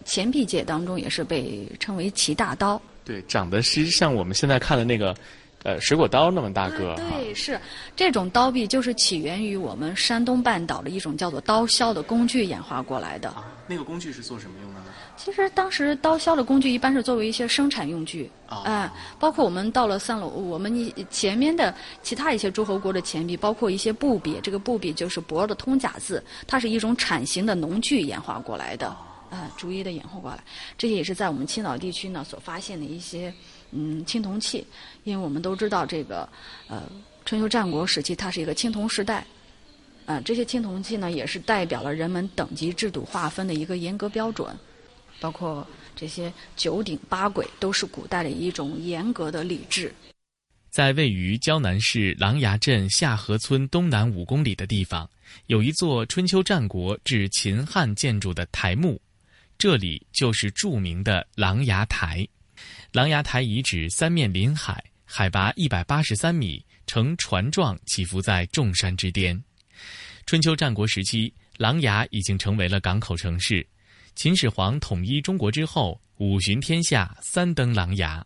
[0.04, 2.78] 钱币界当中也是被称为齐大刀。
[3.02, 5.16] 对，长得是像我们现在看的那个
[5.64, 6.94] 呃水果刀那么大个。
[6.96, 7.60] 对，是
[7.96, 13.28] 这种刀币就是起源于我们山东半岛的一种叫做刀削的工具演化过来的。
[13.30, 14.86] 啊，那个工具是做什么用的呢？
[15.16, 18.28] 其实当时刀削的工具一般是作为一些生产用具，
[18.64, 21.72] 哎，包括我们到了三楼，我们前面的
[22.02, 28.88] 其他一些诸侯国的钱币，包括一些布币，这个布币就是帛的通假字，它是一种铲形的农具演化过来的，
[29.30, 30.42] 啊，逐一的演化过来。
[30.76, 33.32] 这些也是在我们青岛地区呢所发现的一些
[33.72, 34.64] 嗯青铜器，
[35.04, 36.28] 因为我们都知道这个
[36.68, 36.82] 呃
[37.24, 39.26] 春秋战国时期它是一个青铜时代，
[40.06, 44.54] 啊，这些青铜器呢也是代表了人们等级制度划分的一个严格标准。
[45.20, 49.94] 包括这些九鼎八簋，都是古代的一种严格的礼制。
[50.68, 55.08] 在位于胶南市琅琊镇下河村东南五公里的地方，
[55.46, 59.00] 有一座春秋战国至秦汉建筑的台墓，
[59.56, 62.26] 这里就是著名的琅琊台。
[62.92, 69.42] 琅琊台遗址三面临海，海拔一百八十三米，呈船状起伏在众山之巅。
[70.26, 73.66] 春秋战国时期，琅琊已经成为了港口城市。
[74.14, 78.22] 秦始皇统一中国之后，五巡天下，三登琅琊。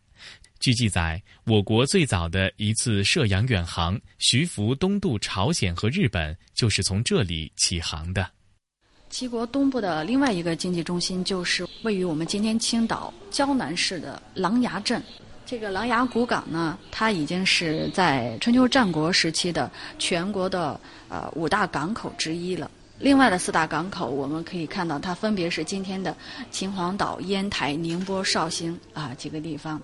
[0.58, 8.28] 据记载，我国最早的一次涉洋远航，徐福东渡朝鲜和日本，就是从这里起航的。
[9.08, 15.02] 齐国东部的另外一个经济中心，就是位于我们今天青岛胶南市的琅琊镇。
[15.46, 22.68] 这个琅琊古港呢，它已经是在春秋战国时期的全国的呃五大港口之一了。
[22.98, 26.16] 另外的四大港口，我们可以看到，它分别是今天的
[26.50, 29.80] 秦皇岛、烟台、宁波、绍兴啊几个地方。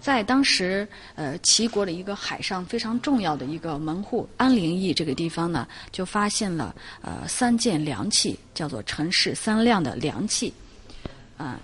[0.00, 10.52] 在当时，呃，齐国的一个海上非常重要的一个门户安陵邑这个地方呢，就发现了呃三件良器，叫做陈氏三亮的良器。
[11.36, 11.60] 啊，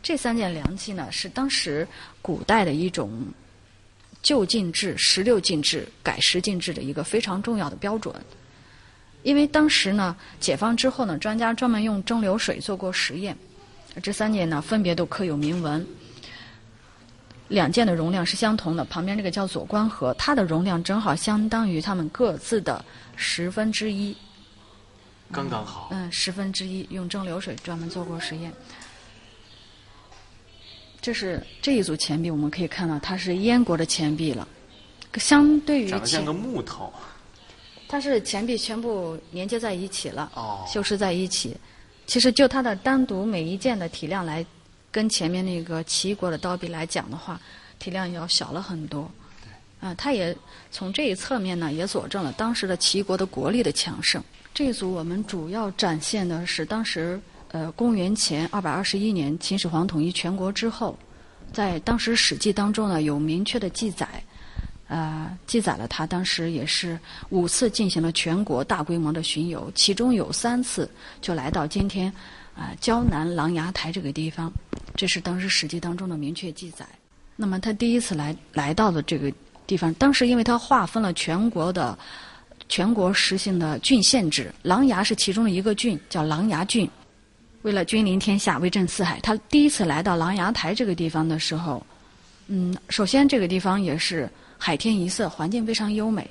[0.00, 1.86] 这三件良器呢，是当时
[2.22, 3.10] 古代的一种
[4.22, 8.14] 就近制、十六进制改十进制的一个非常重要的标准。
[9.24, 13.36] 因为当时呢，解放之后呢，专家专门用蒸馏水做过实验，
[14.00, 15.84] 这三件呢分别都刻有铭文。
[17.52, 22.82] 两件的容量是相同的，旁边这个叫左官河，它的容量正好相当于它们各自的
[23.14, 24.16] 十分之一，
[25.30, 25.88] 刚刚好。
[25.92, 28.50] 嗯，十分之一，用蒸馏水专门做过实验。
[31.00, 34.48] 这是这一组钱币，我们可以看到它是燕国的钱币了，
[35.16, 36.90] 相对于长得像个木头。
[37.88, 41.54] 它是钱币全部连接在一起了，哦修饰在一起。
[42.06, 44.44] 其实就它的单独每一件的体量来，
[44.92, 47.40] 跟前面那个齐国的刀币来讲的话，
[47.80, 49.10] 体量要小了很多。
[49.80, 50.36] 啊，它也
[50.70, 54.22] 从这一侧面呢，也佐证了当时的齐国的国力的强盛。
[54.54, 60.96] 这一组我们主要展现的是当时呃公元前二百二十一年秦始皇统一全国之后，
[61.52, 64.06] 在当时《史记》当中呢有明确的记载。
[64.88, 67.00] 呃，记载了他当时也是
[67.30, 70.88] 五次进行了全国大规模的巡游，其中有三次
[71.22, 72.12] 就来到今天
[72.54, 74.52] 啊胶南琅琊台这个地方，
[74.94, 76.86] 这是当时史记当中的明确记载。
[77.36, 79.32] 那么他第一次来来到的这个
[79.66, 81.98] 地方，当时因为他划分了全国的
[82.68, 86.88] 全国实行的郡县制，琅琊是其中的一个郡，叫琅琊郡。
[87.62, 91.84] 为了君临天下，威震四海，他第一次来到琅琊台这个地方的时候，
[92.48, 94.28] 嗯，首先这个地方也是。
[94.64, 96.30] 海天一色，环境非常优美。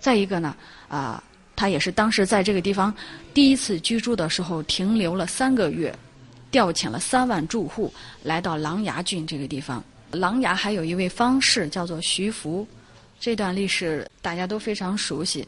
[0.00, 0.56] 再一个呢，
[0.88, 1.22] 啊，
[1.58, 2.94] 他也是当时在这个地方
[3.34, 5.92] 第一次居住的时候停留了三个月，
[6.52, 7.92] 调遣了三万住户
[8.22, 9.82] 来到琅琊郡这个地方。
[10.12, 12.64] 琅琊还有一位方士叫做徐福，
[13.18, 15.46] 这段历史大家都非常熟悉。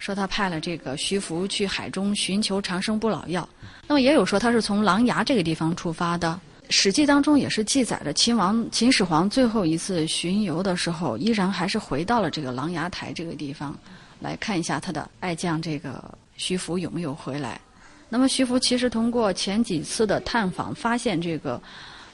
[0.00, 3.48] 说他派了这个徐福去海中寻求长生不老药，
[3.86, 6.40] 那么也有说他是从琅琊这个地方出发的。
[6.74, 13.78] 《史记》当中也是记载着秦王秦始皇最后一次巡游的时候，依然还是回到了这个琅琊台这个地方，
[14.22, 17.60] 来看一下他的爱将这个徐福有没有回来。
[18.08, 21.60] 那么徐福其实通过前几次的探访，发现这个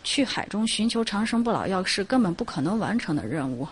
[0.02, 3.68] 去海中寻求长生不老药是根本不可能完成的任务，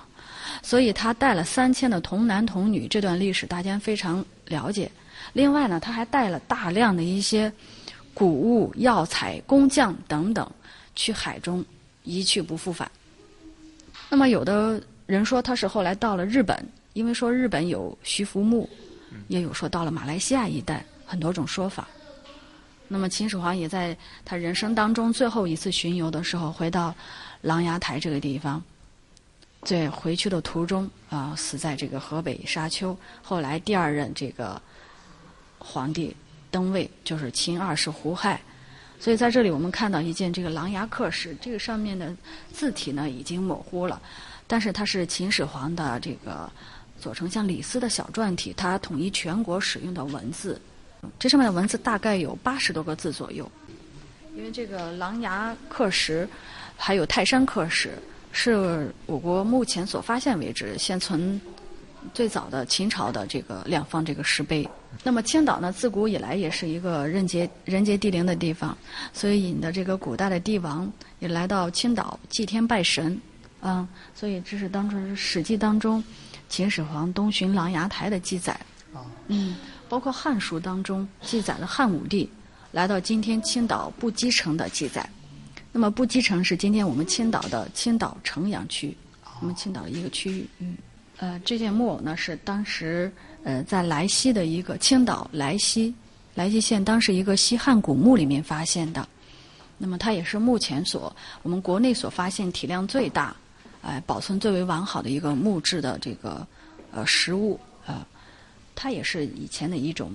[0.62, 2.87] 所以他带了三千的童男童女。
[2.87, 4.90] 这段历史大家非常了解。
[5.33, 7.53] 另外呢，他还带了大量的一些
[8.12, 10.49] 谷物、药材、工匠等等。
[10.99, 11.62] 去海中
[12.05, 12.90] 一去不复返。
[14.09, 16.57] 那么有的人说他是后来到了日本，
[16.97, 18.67] 因为说日本有徐福墓，
[19.29, 21.87] 也有说到了马来西亚一带，很多种说法。
[22.89, 26.95] 那么秦始皇也在他人生当中最后一次巡游的时候，回到
[27.43, 28.65] 琅琊台这个地方，
[29.61, 32.97] 在回去的途中啊，死在这个河北沙丘。
[33.23, 34.59] 后来第二任这个
[35.59, 36.17] 皇帝
[36.51, 38.41] 登位，就是秦二世胡亥。
[38.99, 42.17] 所以在这里，我们看到一件这个琅琊刻石，这个上面的
[42.51, 44.01] 字体呢已经模糊了。
[44.49, 46.49] 但是它是秦始皇的这个
[46.99, 50.61] 做成像李斯的小篆体，它统一全国使用的文字。
[51.19, 53.51] 这上面的文字大概有八十多个字左右。
[54.35, 56.29] 因为这个琅琊刻石，
[56.77, 57.91] 还有泰山刻石，
[58.33, 61.41] 是我国目前所发现为止现存
[62.13, 64.69] 最早的秦朝的这个两方这个石碑。
[65.03, 68.77] 那么青岛呢，自古以来也是一个人杰人杰地灵的地方，
[69.13, 73.19] 所以引的这个古代的帝王也来到青岛祭天拜神，
[73.61, 76.03] 啊，所以这是当初《史记》当中
[76.49, 78.59] 秦始皇东巡琅琊台的记载。
[79.29, 79.57] 嗯，
[79.89, 82.29] 包括《汉书》当中记载了汉武帝
[82.73, 85.09] 来到今天青岛布基城的记载。
[85.73, 88.97] 那么布基城是今天我们青岛的青岛城阳区，
[89.41, 90.47] 我们青岛的一个区域。
[90.59, 90.77] 嗯，
[91.19, 93.13] 呃，这件木偶呢是当时。
[93.45, 95.95] 呃，在莱西的一个青岛莱西
[96.35, 99.09] 莱西县，当时一个西汉古墓里面发现的。
[99.79, 103.37] 那么它也是目前所我们国内所发现体量最大、
[103.87, 106.44] 哎保存最为完好的一个木质的这个
[106.90, 108.05] 呃实物啊。
[108.75, 110.12] 它也是以前的一种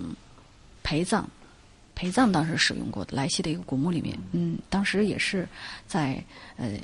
[0.83, 1.25] 陪葬，
[1.95, 5.47] 陪葬当时使用过的莱西的一个古墓里面，嗯，当时也是
[5.87, 6.23] 在
[6.57, 6.77] 呃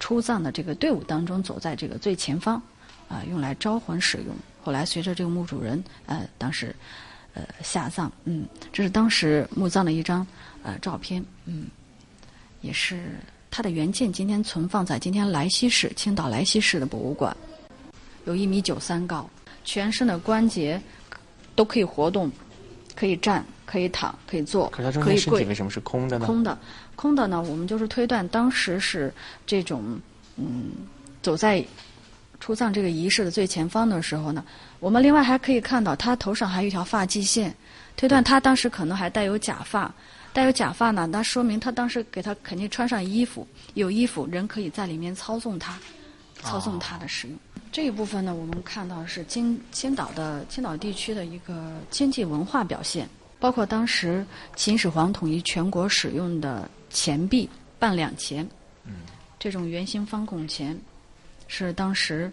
[0.00, 2.62] 出葬的这个队伍当中走在这个最前方
[3.08, 4.34] 啊，用来招魂使用。
[4.62, 6.74] 后来随着这个墓主人呃当时
[7.34, 10.26] 呃下葬，嗯，这是当时墓葬的一张
[10.62, 11.66] 呃照片，嗯，
[12.62, 13.18] 也是
[13.50, 17.36] 它的原件，今天存放在今天莱西市青岛莱西市的博物馆，
[18.24, 19.28] 有一米九三高，
[19.64, 20.80] 全身的关节
[21.54, 22.30] 都可以活动，
[22.94, 26.26] 可以站，可以躺，可以坐，可是它中间身体为什么是空的呢？
[26.26, 26.58] 空的，
[26.96, 27.42] 空的呢？
[27.42, 29.12] 我们就是推断当时是
[29.46, 30.00] 这种
[30.36, 30.70] 嗯
[31.22, 31.64] 走在。
[32.40, 34.44] 出葬这个仪式的最前方的时候呢，
[34.78, 37.52] 我们另外还可以看到他头上还有一条发际线，
[37.96, 39.92] 推断他当时可能还带有假发，
[40.38, 45.76] 带有假发呢，那说明他当时给他肯定穿上衣服，有衣服人可以在里面操纵他，
[46.36, 47.36] 操纵他的使用。
[47.72, 53.08] 这一部分呢，我们看到是青青岛的青岛地区的一个经济文化表现，
[53.40, 54.24] 包括当时
[54.54, 58.48] 秦始皇统一全国使用的钱币半两钱，
[58.84, 58.92] 嗯
[59.40, 60.78] 这种圆形方孔钱。
[61.48, 62.30] 是当时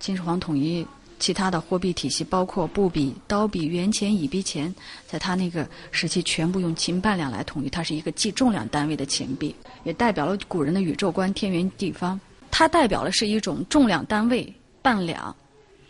[0.00, 0.84] 秦始皇统一
[1.18, 4.74] 其他的货币体系，包括布币、刀币、元钱、乙币钱，
[5.06, 9.54] 在他那个时期全部用秦半两来统一，它是一个计重量单位的钱币，
[9.84, 12.18] 也代表了古人的宇宙观、天圆地方。
[12.50, 15.34] 它代表的是一种重量单位半两，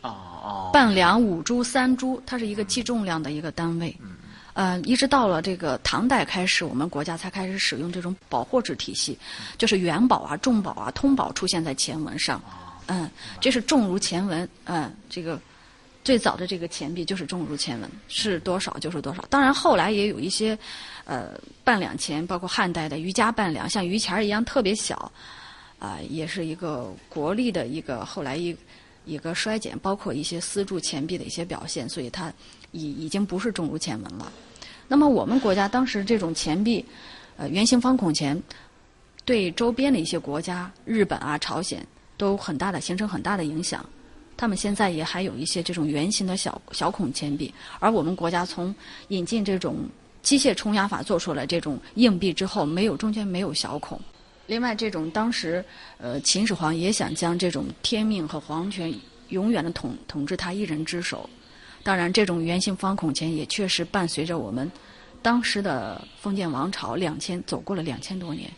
[0.03, 0.11] 哦
[0.43, 3.97] 哦，半两五铢、三铢，它是一个计重量的一个单位。
[4.55, 9.17] 呃，一直到了这个唐代开始，我们国家才开始使用这种宝货制体系，
[9.57, 12.43] 就是元宝啊、重宝啊、通宝出现在钱文上。
[12.88, 13.09] 嗯，
[13.40, 14.46] 这是重如钱文。
[14.64, 15.40] 嗯，这个
[16.03, 19.24] 最早的这个钱币就是重如钱文，是多少就是多少。
[19.31, 20.59] 当然后来也有一些
[21.05, 25.12] 呃半两钱，包括汉代的余家半两，像余钱儿一样特别小，
[25.79, 28.57] 啊，也是一个国力的一个后来一
[29.05, 32.33] 一个衰减，包括一些私铸钱币的一些表现，所以它
[32.72, 34.33] 已已经不是重如钱文了。
[34.87, 36.83] 那么我们国家当时这种钱币，
[37.37, 38.42] 呃，圆形方孔钱，
[39.27, 41.87] 对周边的一些国家，日本啊、朝鲜，
[42.18, 43.83] 都很大的形成很大的影响。
[44.37, 48.72] 他们现在也还有一些这种圆形的小小孔钱币，而我们国家从
[49.09, 49.88] 引进这种
[50.22, 54.00] 机械冲压法做出来这种硬币之后，没有中间没有小孔。
[54.46, 55.64] 另外，这种当时
[55.98, 58.94] 呃秦始皇也想将这种天命和皇权
[59.31, 61.28] 永远的统统治他一人之手。
[61.83, 64.70] 当然，这种圆形方孔钱也确实伴随着我们
[65.20, 68.48] 当时的封建王朝两千走过了两千多年，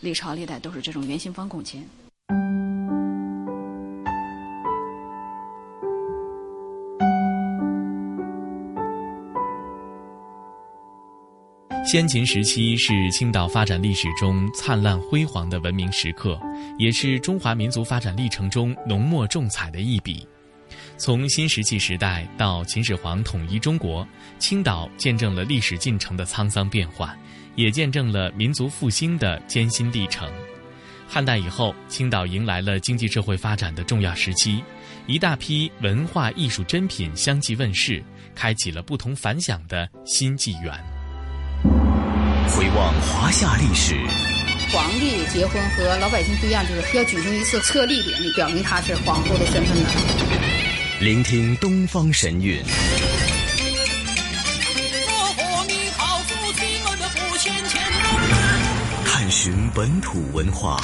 [0.00, 1.82] 历朝历代都是这种圆形方孔钱。
[11.84, 16.40] 先秦时期是青岛发展历史中灿烂辉煌的文明时刻，
[16.78, 20.26] 也是中华民族发展历程中浓墨重彩的一笔。
[20.96, 27.14] 从新石器时代到秦始皇统一中国，青岛见证了历史进程的沧桑变幻，
[27.56, 30.26] 也见证了民族复兴的艰辛历程。
[31.14, 34.64] 汉代以后，青岛迎来了经济社会发展的重要时期，
[35.06, 38.02] 一大批文化艺术珍品相继问世，
[38.34, 40.72] 开启了不同凡响的新纪元。
[42.48, 43.94] 回望华夏历史，
[44.72, 49.90] 皇帝结婚和老百姓不一样，就是要举行一次册立典礼，表明他是皇后的身份的。
[50.98, 52.58] 聆听东方神韵，
[59.44, 60.80] 寻本土文化，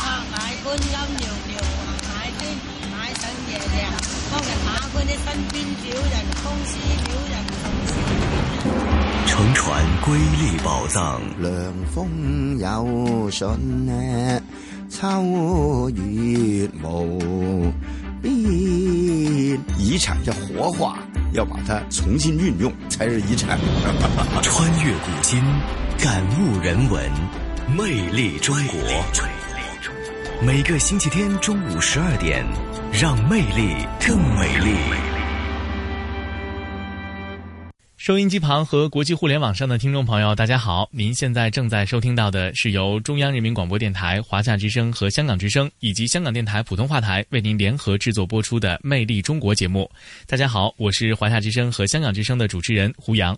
[9.26, 11.20] 乘船瑰丽宝藏。
[11.38, 13.46] 凉风有信
[13.86, 14.42] 呢。
[14.90, 15.22] 草
[15.90, 17.72] 云梦。
[19.78, 20.98] 遗产要活化，
[21.32, 23.56] 要把它重新运用，才是遗产。
[24.42, 25.40] 穿越古今，
[25.96, 27.08] 感悟人文，
[27.76, 28.78] 魅力中国。
[30.42, 32.42] 每个星期天中午十二点，
[32.90, 34.74] 让魅力更美丽。
[37.98, 40.88] 收音机旁和国际互联网上的听众朋友，大家好！
[40.90, 49.90] 您现在正在收听到的是由中央人民广播电台、华夏之声和香港之声以及香港电台普通话台为您联合制作播出的《魅力中国》节目。
[50.26, 53.36] 大家好，我是华夏之声和香港之声的主持人胡杨。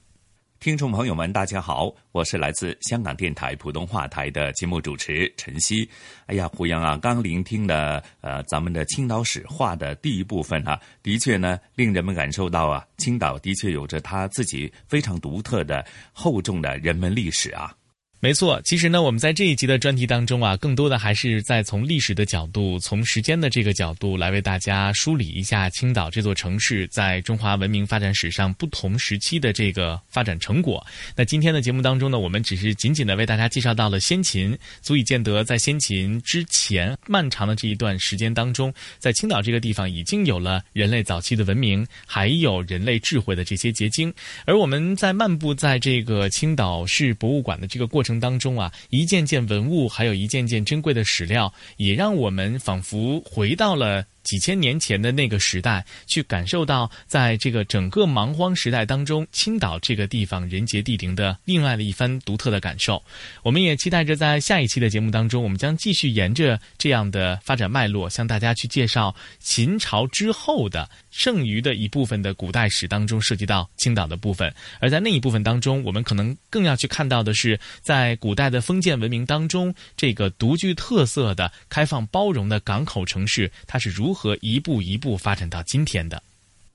[0.61, 5.89] 听众朋友们，大家好，我是来自香港电台普通话台的节目主持陈曦。
[6.27, 15.83] 哎呀，胡杨啊，刚聆听了呃咱们的青岛史话的第一部分啊，的确呢，令人们感受到啊，青岛的确有着它自己非常独特的
[16.13, 17.75] 厚重的人文历史啊。
[18.23, 30.87] 没错，其实呢，我们在这一集的专题当中啊，更多的还是在从历史的角度、从时间的这个角度来为大家梳理一下青岛这座城市在中华文明发展史上不同时期的这个发展成果。
[31.17, 44.13] 那今天的节目当中呢，我们只是仅仅的为大家介绍到了先秦，足以见得在先秦之前漫长的这一段时间当中，在青岛这个地方已经有了人类早期的文明，还有人类智慧的这些结晶。
[44.45, 48.10] 而我们在漫步在这个青岛市博物馆的这个过程。
[48.19, 54.05] 当中啊，一件件文物，还有一件件珍贵的史料，也让我们仿佛回到了。
[54.23, 63.03] 几千年前的那个时代，去感受到在这个整个蛮荒时代当中，青岛这个地方人杰地灵的另外的一番独特的感受。
[63.43, 74.53] 我们也期待着在下一期的节目当中，我们将继续沿着这样的发展脉络，向大家去介绍秦朝之后的剩余的一部分的古代史当中涉及到青岛的部分。
[74.81, 84.37] 而在那一部分当中，我们可能更要去看到的是，在古代的封建文明当中，这个独具特色的开放包容的港口城市，它是如如何。
[84.41, 86.21] 一步一步发展到今天的，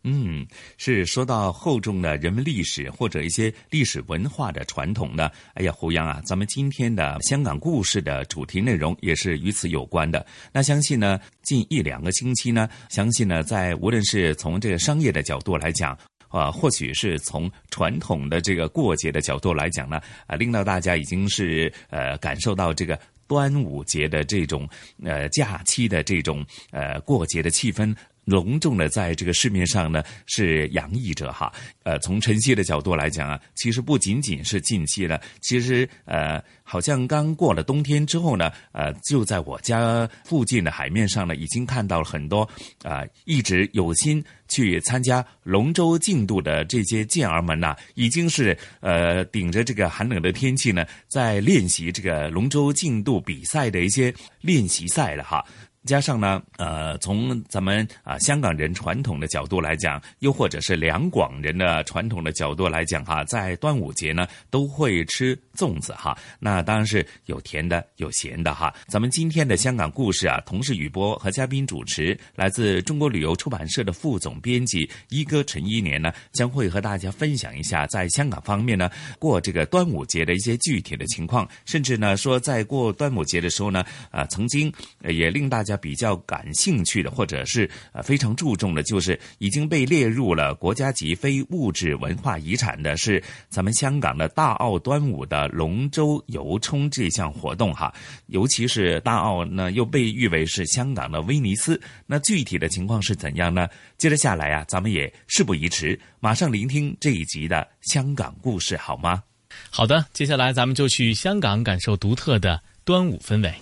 [0.03, 5.29] 嗯，是说到厚重的人文历史或者一些历史文化的传统呢？
[5.55, 10.25] 哎呀，胡杨啊，咱们今天的香港故事的主题内容也是与此有关的。
[10.53, 15.97] 那相信呢，近一两个星期呢，相信呢，在无论是从这个商业的角度来讲，
[16.29, 22.97] 啊，或许是从传统的这个过节的角度来讲呢，啊，令到大家已经是呃感受到这个。
[23.27, 24.67] 端午节的这种
[25.03, 27.95] 呃假期的这种呃过节的气氛。
[28.25, 31.51] 隆重的在这个市面上呢是洋溢着哈，
[31.83, 42.47] 呃，从晨曦的角度来讲啊，其实不仅仅是近期了，其实呃，好像刚过了冬天之后呢，呃，就在我家附近的海面上呢，已经看到了很多
[42.83, 55.45] 啊，一直有心去参加龙舟竞渡的这些健儿们呐，已经是呃顶着这个寒冷的天气呢，在练习这个龙舟竞渡比赛的一些练习赛了哈。
[55.85, 66.17] 加上呢，呃，从咱们啊香港人传统的角度来讲，又或者是两广人的传统的角度来讲，哈，在端午节呢都会吃粽子哈。
[66.39, 68.73] 那当然是有甜的，有咸的哈。
[68.87, 84.73] 咱们今天的香港故事啊，同事雨波和嘉宾主持，来自中国旅游出版社的副总编辑一哥陈一年呢，将会和大家分享一下在香港方面呢过这个端午节的一些具体的情况，甚至呢说在过端午节的时候呢，啊，曾经
[85.03, 85.74] 也令大家。
[85.77, 97.93] 比较感兴趣的，或者是呃非常注重的，就是已经被列入了国家级非物质文化遗产的，是咱们香港的大澳端午的龙舟游冲这项活动哈。
[98.27, 101.79] 尤其是大澳呢，又被誉为是香港的威尼斯。
[102.05, 103.67] 那具体的情况是怎样呢？
[103.97, 109.23] 接着下来啊，咱们也事不宜迟，马上聆听这一集的香港故事好吗？
[109.69, 113.53] 好的，接下来咱们就去香港感受独特的端午氛围。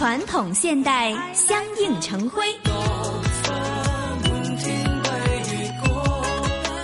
[0.00, 2.42] 传统现代相映成辉，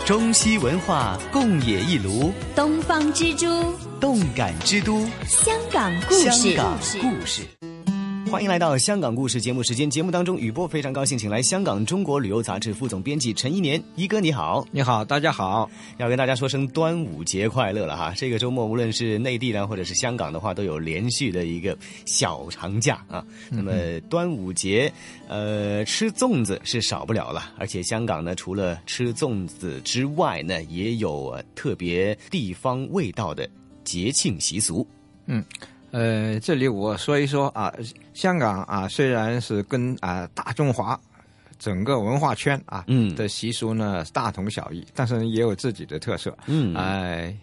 [0.05, 3.47] 中西文化共冶一炉，东方之珠，
[3.99, 7.41] 动感之都，香港故事，香港故事。
[8.31, 9.89] 欢迎来到香港故事节目时间。
[9.89, 18.13] 节目当中，雨波非常高兴，请来香港中国旅游杂志副总编辑陈一年一哥，你好，你好，大家好，要跟大家说声端午节快乐了哈！
[18.17, 23.25] 这个周末无论是内地呢，或者是香港的话，都有连续的一个小长假啊。
[23.49, 23.73] 那么
[24.11, 24.93] 端午节，
[25.29, 33.49] 呃，吃粽子是少不了了，而且香港呢，除了吃粽子之外呢，也有特别地方味道的
[33.85, 34.87] 节庆习俗。
[35.27, 35.43] 嗯。
[35.93, 37.73] 呃，这里我说一说啊，
[38.17, 40.99] 香港啊，虽然是跟啊大中华
[41.59, 47.37] 整个文化圈啊，嗯的习俗呢大同小异，但是也有自己的特色，嗯，哎，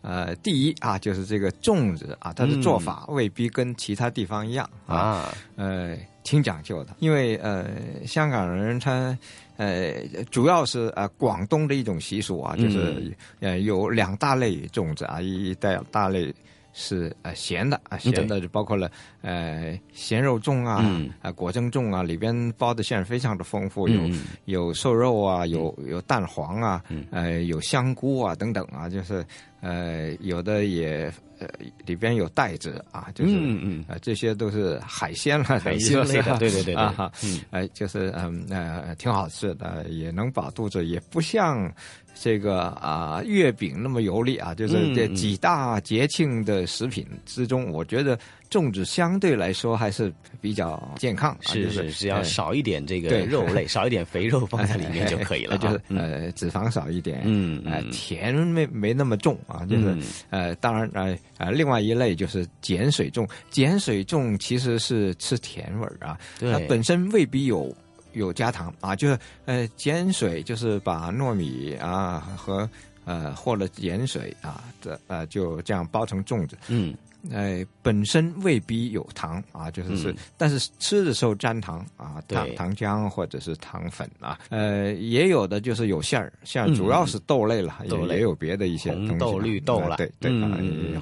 [0.00, 6.94] 呃，第一啊，就是这个粽子啊，它的做法未必跟其他地方一样啊，呃，挺讲究的。
[7.00, 7.66] 因为呃，
[8.06, 9.18] 香港人他
[9.56, 9.92] 呃，
[10.30, 16.32] 主要是呃广东的一种习俗啊，就是呃有两大类粽子啊，一大大类。
[16.72, 20.84] 是呃咸的啊，咸的就包括了呃咸肉粽啊，
[21.20, 24.00] 啊果蒸粽啊，里边包的馅非常的丰富，有
[24.46, 29.24] 有瘦肉啊，有有蛋黄啊，呃有香菇啊等等啊，就是
[29.62, 31.48] 呃有的也呃
[31.86, 37.10] 里边有带子啊，就是嗯嗯啊这些都是海鲜了，海鲜类的，对对对啊哈，
[37.50, 41.72] 哎就是嗯呃挺好吃的，也能饱肚子，也不像。
[42.14, 48.16] 这个啊，月饼那么油腻啊，就是这几大节庆的食品之中，我觉得
[48.52, 59.96] 粽子相对来说还是比较健康，是是，只要少一点这个肉类，少一点肥肉放在里面就可以了，就是呃脂肪少一点，嗯，呃甜没没那么重啊，就是
[60.28, 67.74] 呃当然呃呃另外一类就是碱水粽，碱水粽其实是吃甜味儿啊，它本身未必有。
[68.14, 72.68] 有加糖啊，就是呃碱水，就是把糯米啊和
[73.06, 76.54] 呃或者碱水啊这呃就这样包成粽子。
[76.68, 76.94] 嗯。
[77.30, 90.50] 呃，本身未必有糖啊，就是是，但是吃的时候沾糖啊，糖糖浆或者是糖粉啊，呃，也有的就是有馅儿，馅儿主要是豆类了，也也有别的一些红豆、绿豆了，对对啊，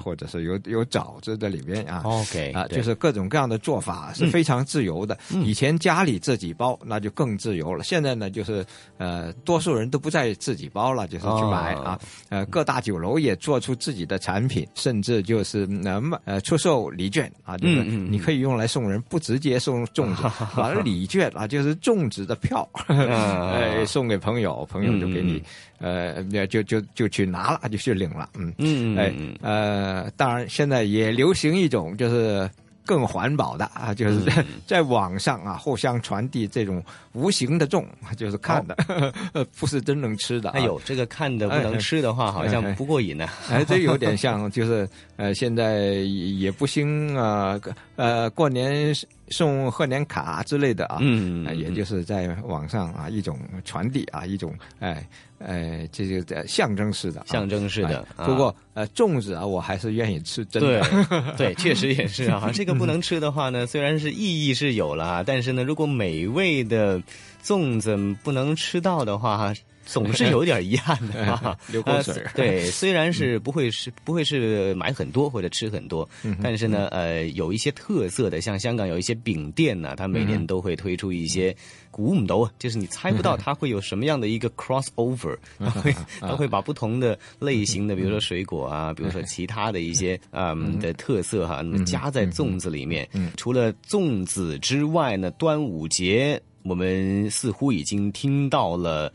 [0.03, 5.17] 或者是有有枣子在里边啊，OK 啊，就是各种各样的做法是非常自由的。
[5.43, 8.63] 以前家里自己包那就更自由了，现在呢就是
[8.99, 11.99] 呃，多数人都不再自己包了，就是去买啊，
[12.29, 16.10] 呃，各大酒楼也做出自己的产品，甚至就是能。
[16.10, 16.10] 呃，
[16.43, 20.23] 出售礼券啊，就是你可以用来送人，不直接送粽子，
[20.55, 25.41] 把礼券啊，就是粽子的票， 哎，送给朋友，朋友就给你，
[25.79, 32.49] 呃，就就就去拿了，就去领了，嗯嗯，哎，呃，当然现在也流行一种就是。
[32.91, 36.83] 更环保的啊，就是在 在网上啊互相传递这种
[37.13, 37.87] 无形的重，
[38.17, 38.75] 就是看的，
[39.57, 40.49] 不是真能吃的。
[40.49, 43.29] 哎呦，这个看的不能吃的话，好像不过瘾呢。
[43.49, 44.85] 哎，这有点像， 就是
[45.15, 45.93] 呃，现在
[46.35, 47.57] 也不兴啊，
[47.95, 48.93] 呃，过年。
[49.31, 55.07] 送贺年卡之类的啊，嗯，也就是在网上啊一种传递啊一种哎
[55.39, 58.05] 哎这个象征式的象征式的。
[58.17, 60.85] 不过呃粽子啊我还是愿意吃真的，
[61.37, 62.51] 对，确实也是啊。
[62.53, 67.01] 这个不能吃的话呢， 虽然是意义是有了，但是呢，如果美味的
[67.43, 69.53] 粽子不能吃到的话。
[69.85, 72.23] 总是有点遗憾的， 流口水。
[72.35, 76.07] 对，虽然是不会是不会是买很多或者吃很多，
[76.41, 81.55] 但是呢，呃，有一些特色的，像香港有一些饼店呢，它每年都会推出一些
[81.89, 93.07] 古母豆，就是你猜不到它会有什么样的一个 cross over，它会它会把不同的类型的，比如说水果啊，比如说其他的一些嗯的特色哈，那么加在粽子里面。
[93.35, 99.11] 除了粽子之外呢，端午节我们似乎已经听到了。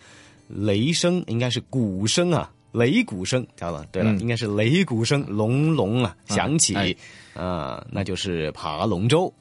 [0.49, 3.85] 雷声应该是鼓声啊，擂鼓声，知道吧？
[3.91, 6.75] 对了，应该是擂鼓声隆隆啊响起，
[7.35, 9.33] 啊，那就是爬龙舟。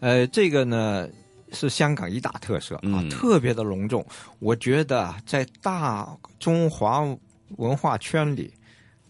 [0.00, 1.08] 呃，这个呢
[1.52, 4.04] 是香港一大特色啊，特别的隆重。
[4.38, 6.08] 我觉得在大
[6.38, 7.02] 中华
[7.56, 8.52] 文化圈里，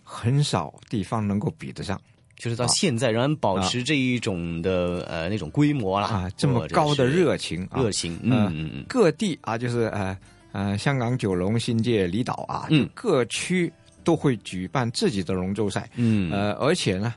[0.02, 2.00] 很少地方能够比得上。
[2.36, 10.16] 就是到现在仍然保持这一种的呃那种规模了啊，这么高的热情，热情，嗯嗯嗯，各地啊，就是呃。
[10.52, 13.72] 呃，香港九龙、新界离岛啊，嗯各区
[14.02, 15.88] 都会举办自己的龙舟赛。
[15.94, 17.14] 嗯，呃，而且呢，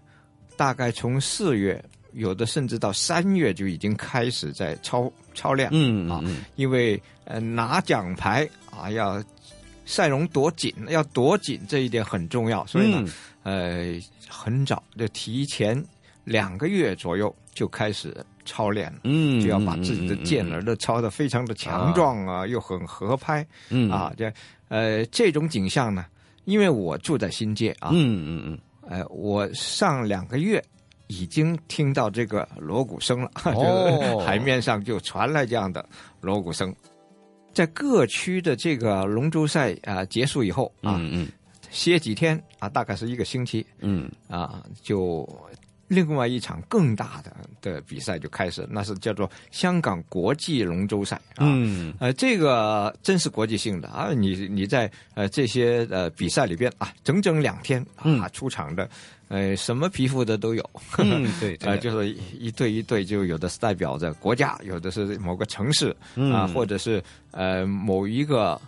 [0.56, 5.70] 大概从四月，有的甚至到三月就已经开始在超超量。
[5.74, 6.22] 嗯啊，
[6.56, 9.24] 因为呃拿奖牌啊，要
[9.86, 13.04] 赛龙夺锦，要夺锦这一点很重要，所以呢，
[13.44, 15.84] 呃，很早就提前
[16.24, 18.16] 两个月左右就开始。
[18.46, 23.90] 操练，嗯，就要把自己的剑儿都操得非常的强壮啊，又很合拍，嗯。
[23.90, 24.32] 啊，这
[24.70, 26.06] 呃这种景象呢，
[26.46, 30.64] 因为我住在新界啊，嗯嗯嗯，呃，我上两个月
[31.08, 35.88] 已经听到这个锣鼓声了，哦， 海面上就传来这样的
[36.22, 36.74] 锣鼓声，
[37.54, 41.28] 在各区的这个龙舟赛啊结束以后啊，嗯嗯，
[41.70, 44.10] 歇几天啊，大概是一个星期，嗯。
[44.28, 45.28] 啊就。
[45.88, 51.42] 另外一场更大的的比赛就开始，那是叫做香港国际龙舟赛啊。
[51.42, 54.10] 嗯，呃，这个真是国际性的啊！
[54.14, 58.90] 你你在呃这些呃比赛里边啊，整整两天啊出场的，
[59.28, 60.70] 呃，什么皮肤的都有。
[60.98, 62.10] 嗯， 对，呃，就是
[62.40, 65.96] 一对一对，就有的是代表着国家，有的是某个城市
[66.34, 68.60] 啊，或者是呃某一个。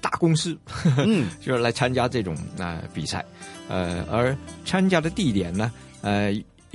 [0.00, 0.54] 大公司，
[0.98, 3.24] 嗯， 就是来参加这种啊比赛，
[3.70, 6.30] 呃，而参加的地点呢，呃，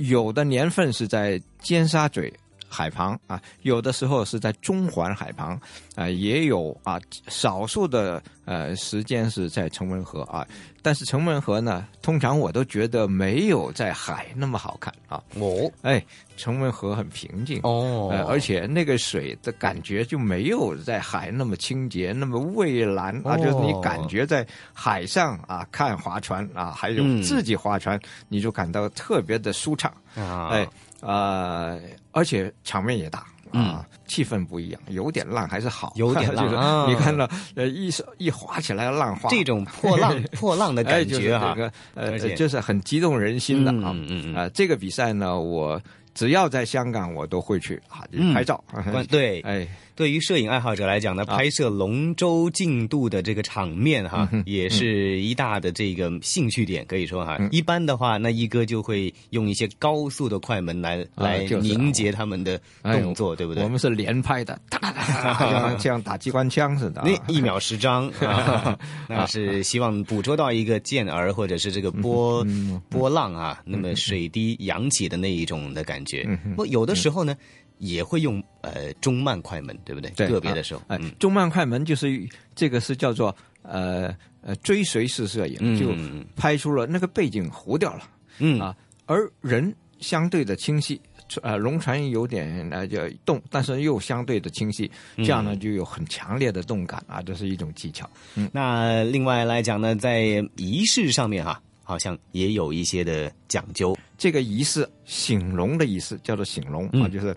[0.08, 2.32] 有的年份是在尖沙咀。
[2.70, 5.60] 海旁啊，有的时候是在中环海旁，
[5.96, 10.46] 啊，也有啊，少数的呃时间是在城门河啊，
[10.80, 15.20] 但是城门河呢，通常我都觉得没有在海那么好看啊。
[15.34, 16.02] 哦，哎，
[16.36, 30.64] 城门河很平静哦，而且那个水的感觉就没有在海那么清洁，那么蔚蓝啊，就是你感觉在海上啊看划船啊，还有自己划船，你就感到特别的舒畅啊，哎。
[31.00, 31.78] 呃，
[32.12, 36.46] 而且场面也大啊，气氛不一样，有点浪还是好，有点浪。
[36.88, 41.56] 你看到呃，一一划起来浪花，这种破浪 破浪的感觉哈，
[41.94, 43.92] 呃，就是很激动人心的啊。
[43.94, 45.80] 嗯嗯啊，这个比赛呢，我
[46.14, 48.62] 只要在香港，我都会去啊拍照。
[49.10, 49.66] 对，哎。
[50.00, 57.36] 对于摄影爱好者来讲呢，拍摄龙舟竞渡的这个场面哈，也是一大的这个兴趣点，可以说哈。
[57.50, 63.62] 一般的话，那一哥就会用一些高速的快门来来凝结他们的动作，对不对？
[63.62, 64.90] 我们是连拍的，哒哒
[65.34, 68.10] 哒， 像打机关枪似的，那一秒十张，
[69.06, 72.42] 那是希望捕捉到一个健儿或者是这个波
[72.88, 76.26] 波浪啊，那么水滴扬起的那一种的感觉。
[76.56, 77.36] 不，有的时候呢。
[77.80, 80.10] 也会用呃中慢快门，对不对？
[80.28, 85.94] 个别的时候，哎，中慢快门就是这个是叫做呃呃追随式摄影，就
[86.36, 88.02] 拍出了那个背景糊掉了，
[88.38, 88.76] 嗯啊，
[89.06, 91.00] 而人相对的清晰，
[91.40, 98.08] 呃，龙船有点呃就动，但是又相对的清晰，这样呢就有很强烈的动感啊，这是一种技巧。
[98.34, 103.96] 嗯，那另外来讲呢，在仪式上面哈，好像也有一些的讲究。
[104.18, 107.34] 这个仪式醒龙的仪式叫做醒龙啊，就是。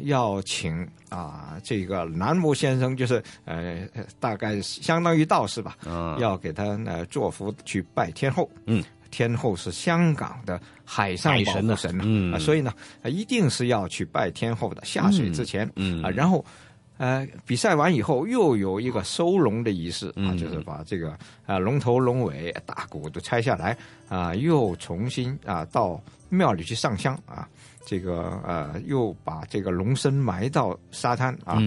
[0.00, 3.86] 要请啊，这个南无先生就是呃，
[4.20, 5.76] 大概相当于道士吧，
[6.18, 8.50] 要给他呃做福去拜天后。
[8.66, 12.72] 嗯，天后是香港的海上保护神嗯，啊，所以呢，
[13.04, 14.84] 一定是要去拜天后的。
[14.84, 16.02] 下水之前，嗯。
[16.02, 16.44] 啊，然后
[16.98, 21.16] 呃，比赛完以后又有一个收龙的仪式啊，就是把这个
[21.46, 23.76] 啊龙头龙尾大鼓都拆下来
[24.08, 27.48] 啊，又重新啊到庙里去上香啊。
[27.86, 31.58] 这个呃，又把这个龙身埋到沙滩啊，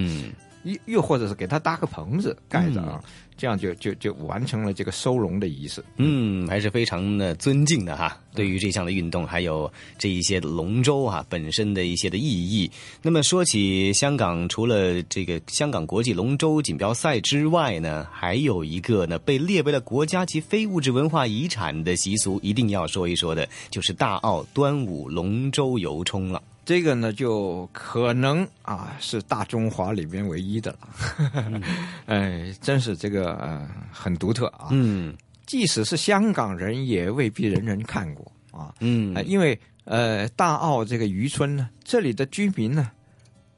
[0.63, 3.01] 又又或者是给他搭个棚子盖着啊。
[3.39, 5.81] 这样就就就完成了这个收容的仪式。
[5.95, 8.19] 嗯，还是非常的尊敬的哈。
[8.35, 12.69] 对于这项的运动，还有这一些龙舟啊本身的一些的意义。
[13.01, 26.41] 那么说起香港，除了这个香港国际龙舟锦标赛之外呢，还有一个呢被列为了国家级非物质文化遗产的习俗，一定要说一说的，就是大澳端午龙舟游冲了。
[26.69, 31.61] 这个呢，就可能啊是大中华里边唯一的了，
[32.05, 34.67] 哎，真是这个呃很独特啊。
[34.69, 35.17] 嗯，
[35.47, 38.71] 即使是香港人，也未必人人看过啊。
[38.81, 42.91] 嗯，因为呃大澳这个渔村呢，这里的居民呢，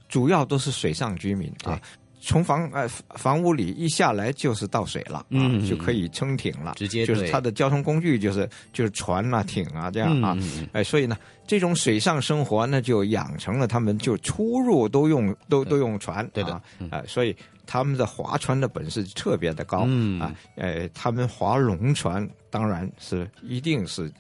[0.08, 1.78] 主要都是水上居民啊。
[2.24, 10.38] 从房呃房屋里一下来就是到水了啊，就可以撑艇了，直接就是它的交通工具就是就是船啊艇啊这样啊，
[10.72, 11.18] 哎，所以呢，
[11.48, 16.54] 这种水上生活呢就养成了他们就出入都用都都用船，对的。
[16.92, 19.80] 啊，所以他们的划船的本事特别的高
[20.20, 24.12] 啊，呃，他们划龙船当然是一定是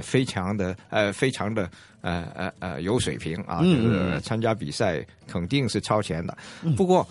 [0.00, 1.68] 非常的呃非常的
[2.02, 6.38] 呃呃呃有水平啊，就是参加比赛肯定是超前的，
[6.76, 7.04] 不过。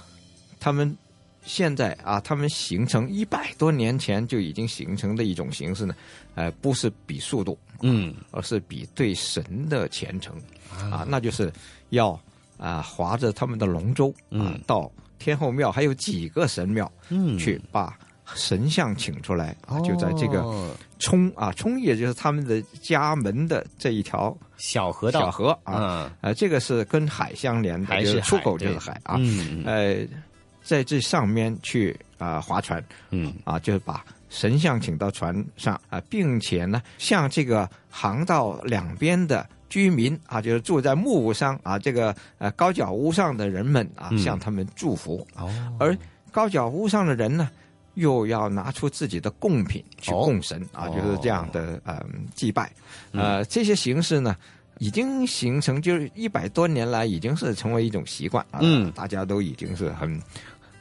[0.59, 0.95] 他们
[1.43, 5.95] 现在啊，他们形成一百多年前就已经形成的一种形式呢，
[6.35, 10.35] 呃，不是比速度，嗯，而是比对神的虔诚
[10.91, 11.51] 啊，那就是
[11.91, 12.19] 要
[12.57, 17.97] 啊划着他们的龙舟啊到天后庙，还有几个神庙，嗯，去把
[18.35, 25.21] 神像请出来啊，就在这个冲啊冲，也就是他们的家门的这一条小河道。
[25.21, 29.17] 小河啊，呃，这个是跟海相连的，就是出口就是海啊，
[29.63, 30.05] 呃。
[30.67, 45.25] 在这上面去啊划船，嗯啊，就是把神像请到船上啊，并且呢，向这个航道两边的居民啊，就是住在木屋上啊，这个呃高脚屋上的人们啊，向他们祝福。
[45.37, 45.49] 哦，
[45.79, 45.97] 而
[46.33, 47.49] 高脚屋上的人呢，
[47.93, 52.05] 又要拿出自己的贡品去供神啊，就是这样的呃
[52.35, 52.69] 祭拜。
[53.13, 54.35] 呃，这些形式呢，
[54.79, 58.59] 已经形成，就是一百多年来已经是成为一种习惯啊，
[58.93, 60.21] 大家都已经是很。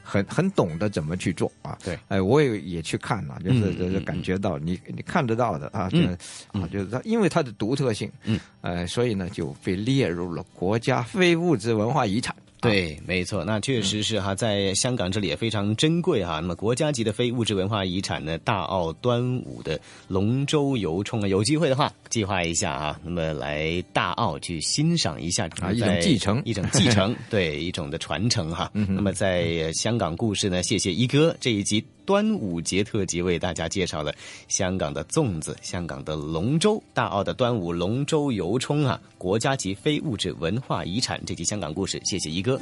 [0.07, 1.76] 很很懂得怎么去做啊！
[1.84, 6.16] 对，哎，我也也去看了，就是就是感觉到你你看得到的啊，就是
[6.52, 12.34] 啊，就是它因为它的独特性，嗯，呃，所以呢就被列入了国家非物质文化遗产。
[12.61, 16.40] 对，没错，那确实是哈，在香港这里也非常珍贵哈。
[16.40, 19.78] 那么国家级的非物质文化遗产呢，大澳端午的
[20.09, 28.70] 龙舟游冲啊，有机会的话计划一下啊，那么来大澳去欣赏一下啊，一种继承，一种继承， 对，一种的传承哈。
[28.72, 31.84] 那么在香港故事呢，谢谢一哥这一集。
[32.07, 34.14] 端午节特辑为大家介绍了
[34.46, 41.20] 香港的粽子、香港的龙舟、大澳的端午龙舟游冲啊，国家级非物质文化遗产。
[41.26, 42.59] 这集香港故事，谢谢一哥。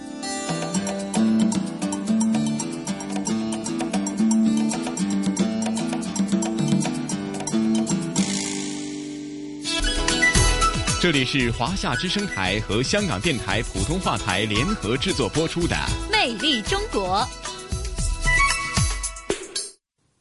[11.02, 15.76] 这里是华夏之声台和香港电台普通话台联合制作播出的
[16.10, 17.18] 《魅力中国》。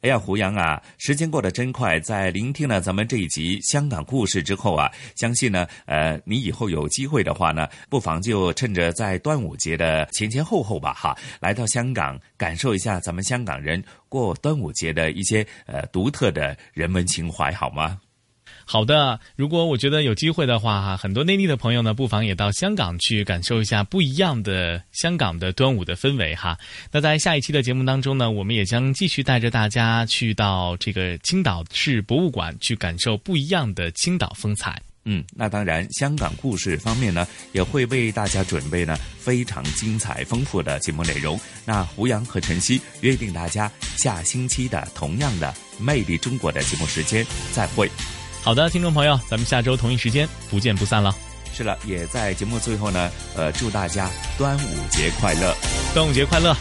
[0.04, 1.98] 哎呀，胡杨啊，时间过得真快。
[1.98, 17.98] 在聆听了咱们这一集香港故事之后啊，相信呢，呃，你以后有机会的话呢，不妨就趁着在端午节的前前后后吧，哈，来到香港感受一下咱们香港人过端午节的一些呃独特的人文情怀，好吗？
[18.64, 26.58] 好的，如果我觉得有机会的话，哈，很多内地的朋友呢，不妨也到香港去感受一下不一样的香港的端午的氛围，哈。
[26.90, 34.80] 那在下一期的节目当中呢，我们也将继续带着大家去到这个青岛市博物馆去感受不一样的青岛风采。
[35.06, 41.38] 嗯，那当然，香港故事方面呢，也会为大家准备呢非常精彩丰富的节目内容。
[41.66, 47.90] 那胡杨和晨曦约定大家下星期的同样的《魅力中国》的节目时间再会。
[48.44, 51.16] 好的，听众朋友，咱们下周同一时间不见不散了。
[51.54, 55.56] 是了，也在节目最后呢，呃，祝大家端午节快乐，
[55.94, 56.52] 端午节快乐。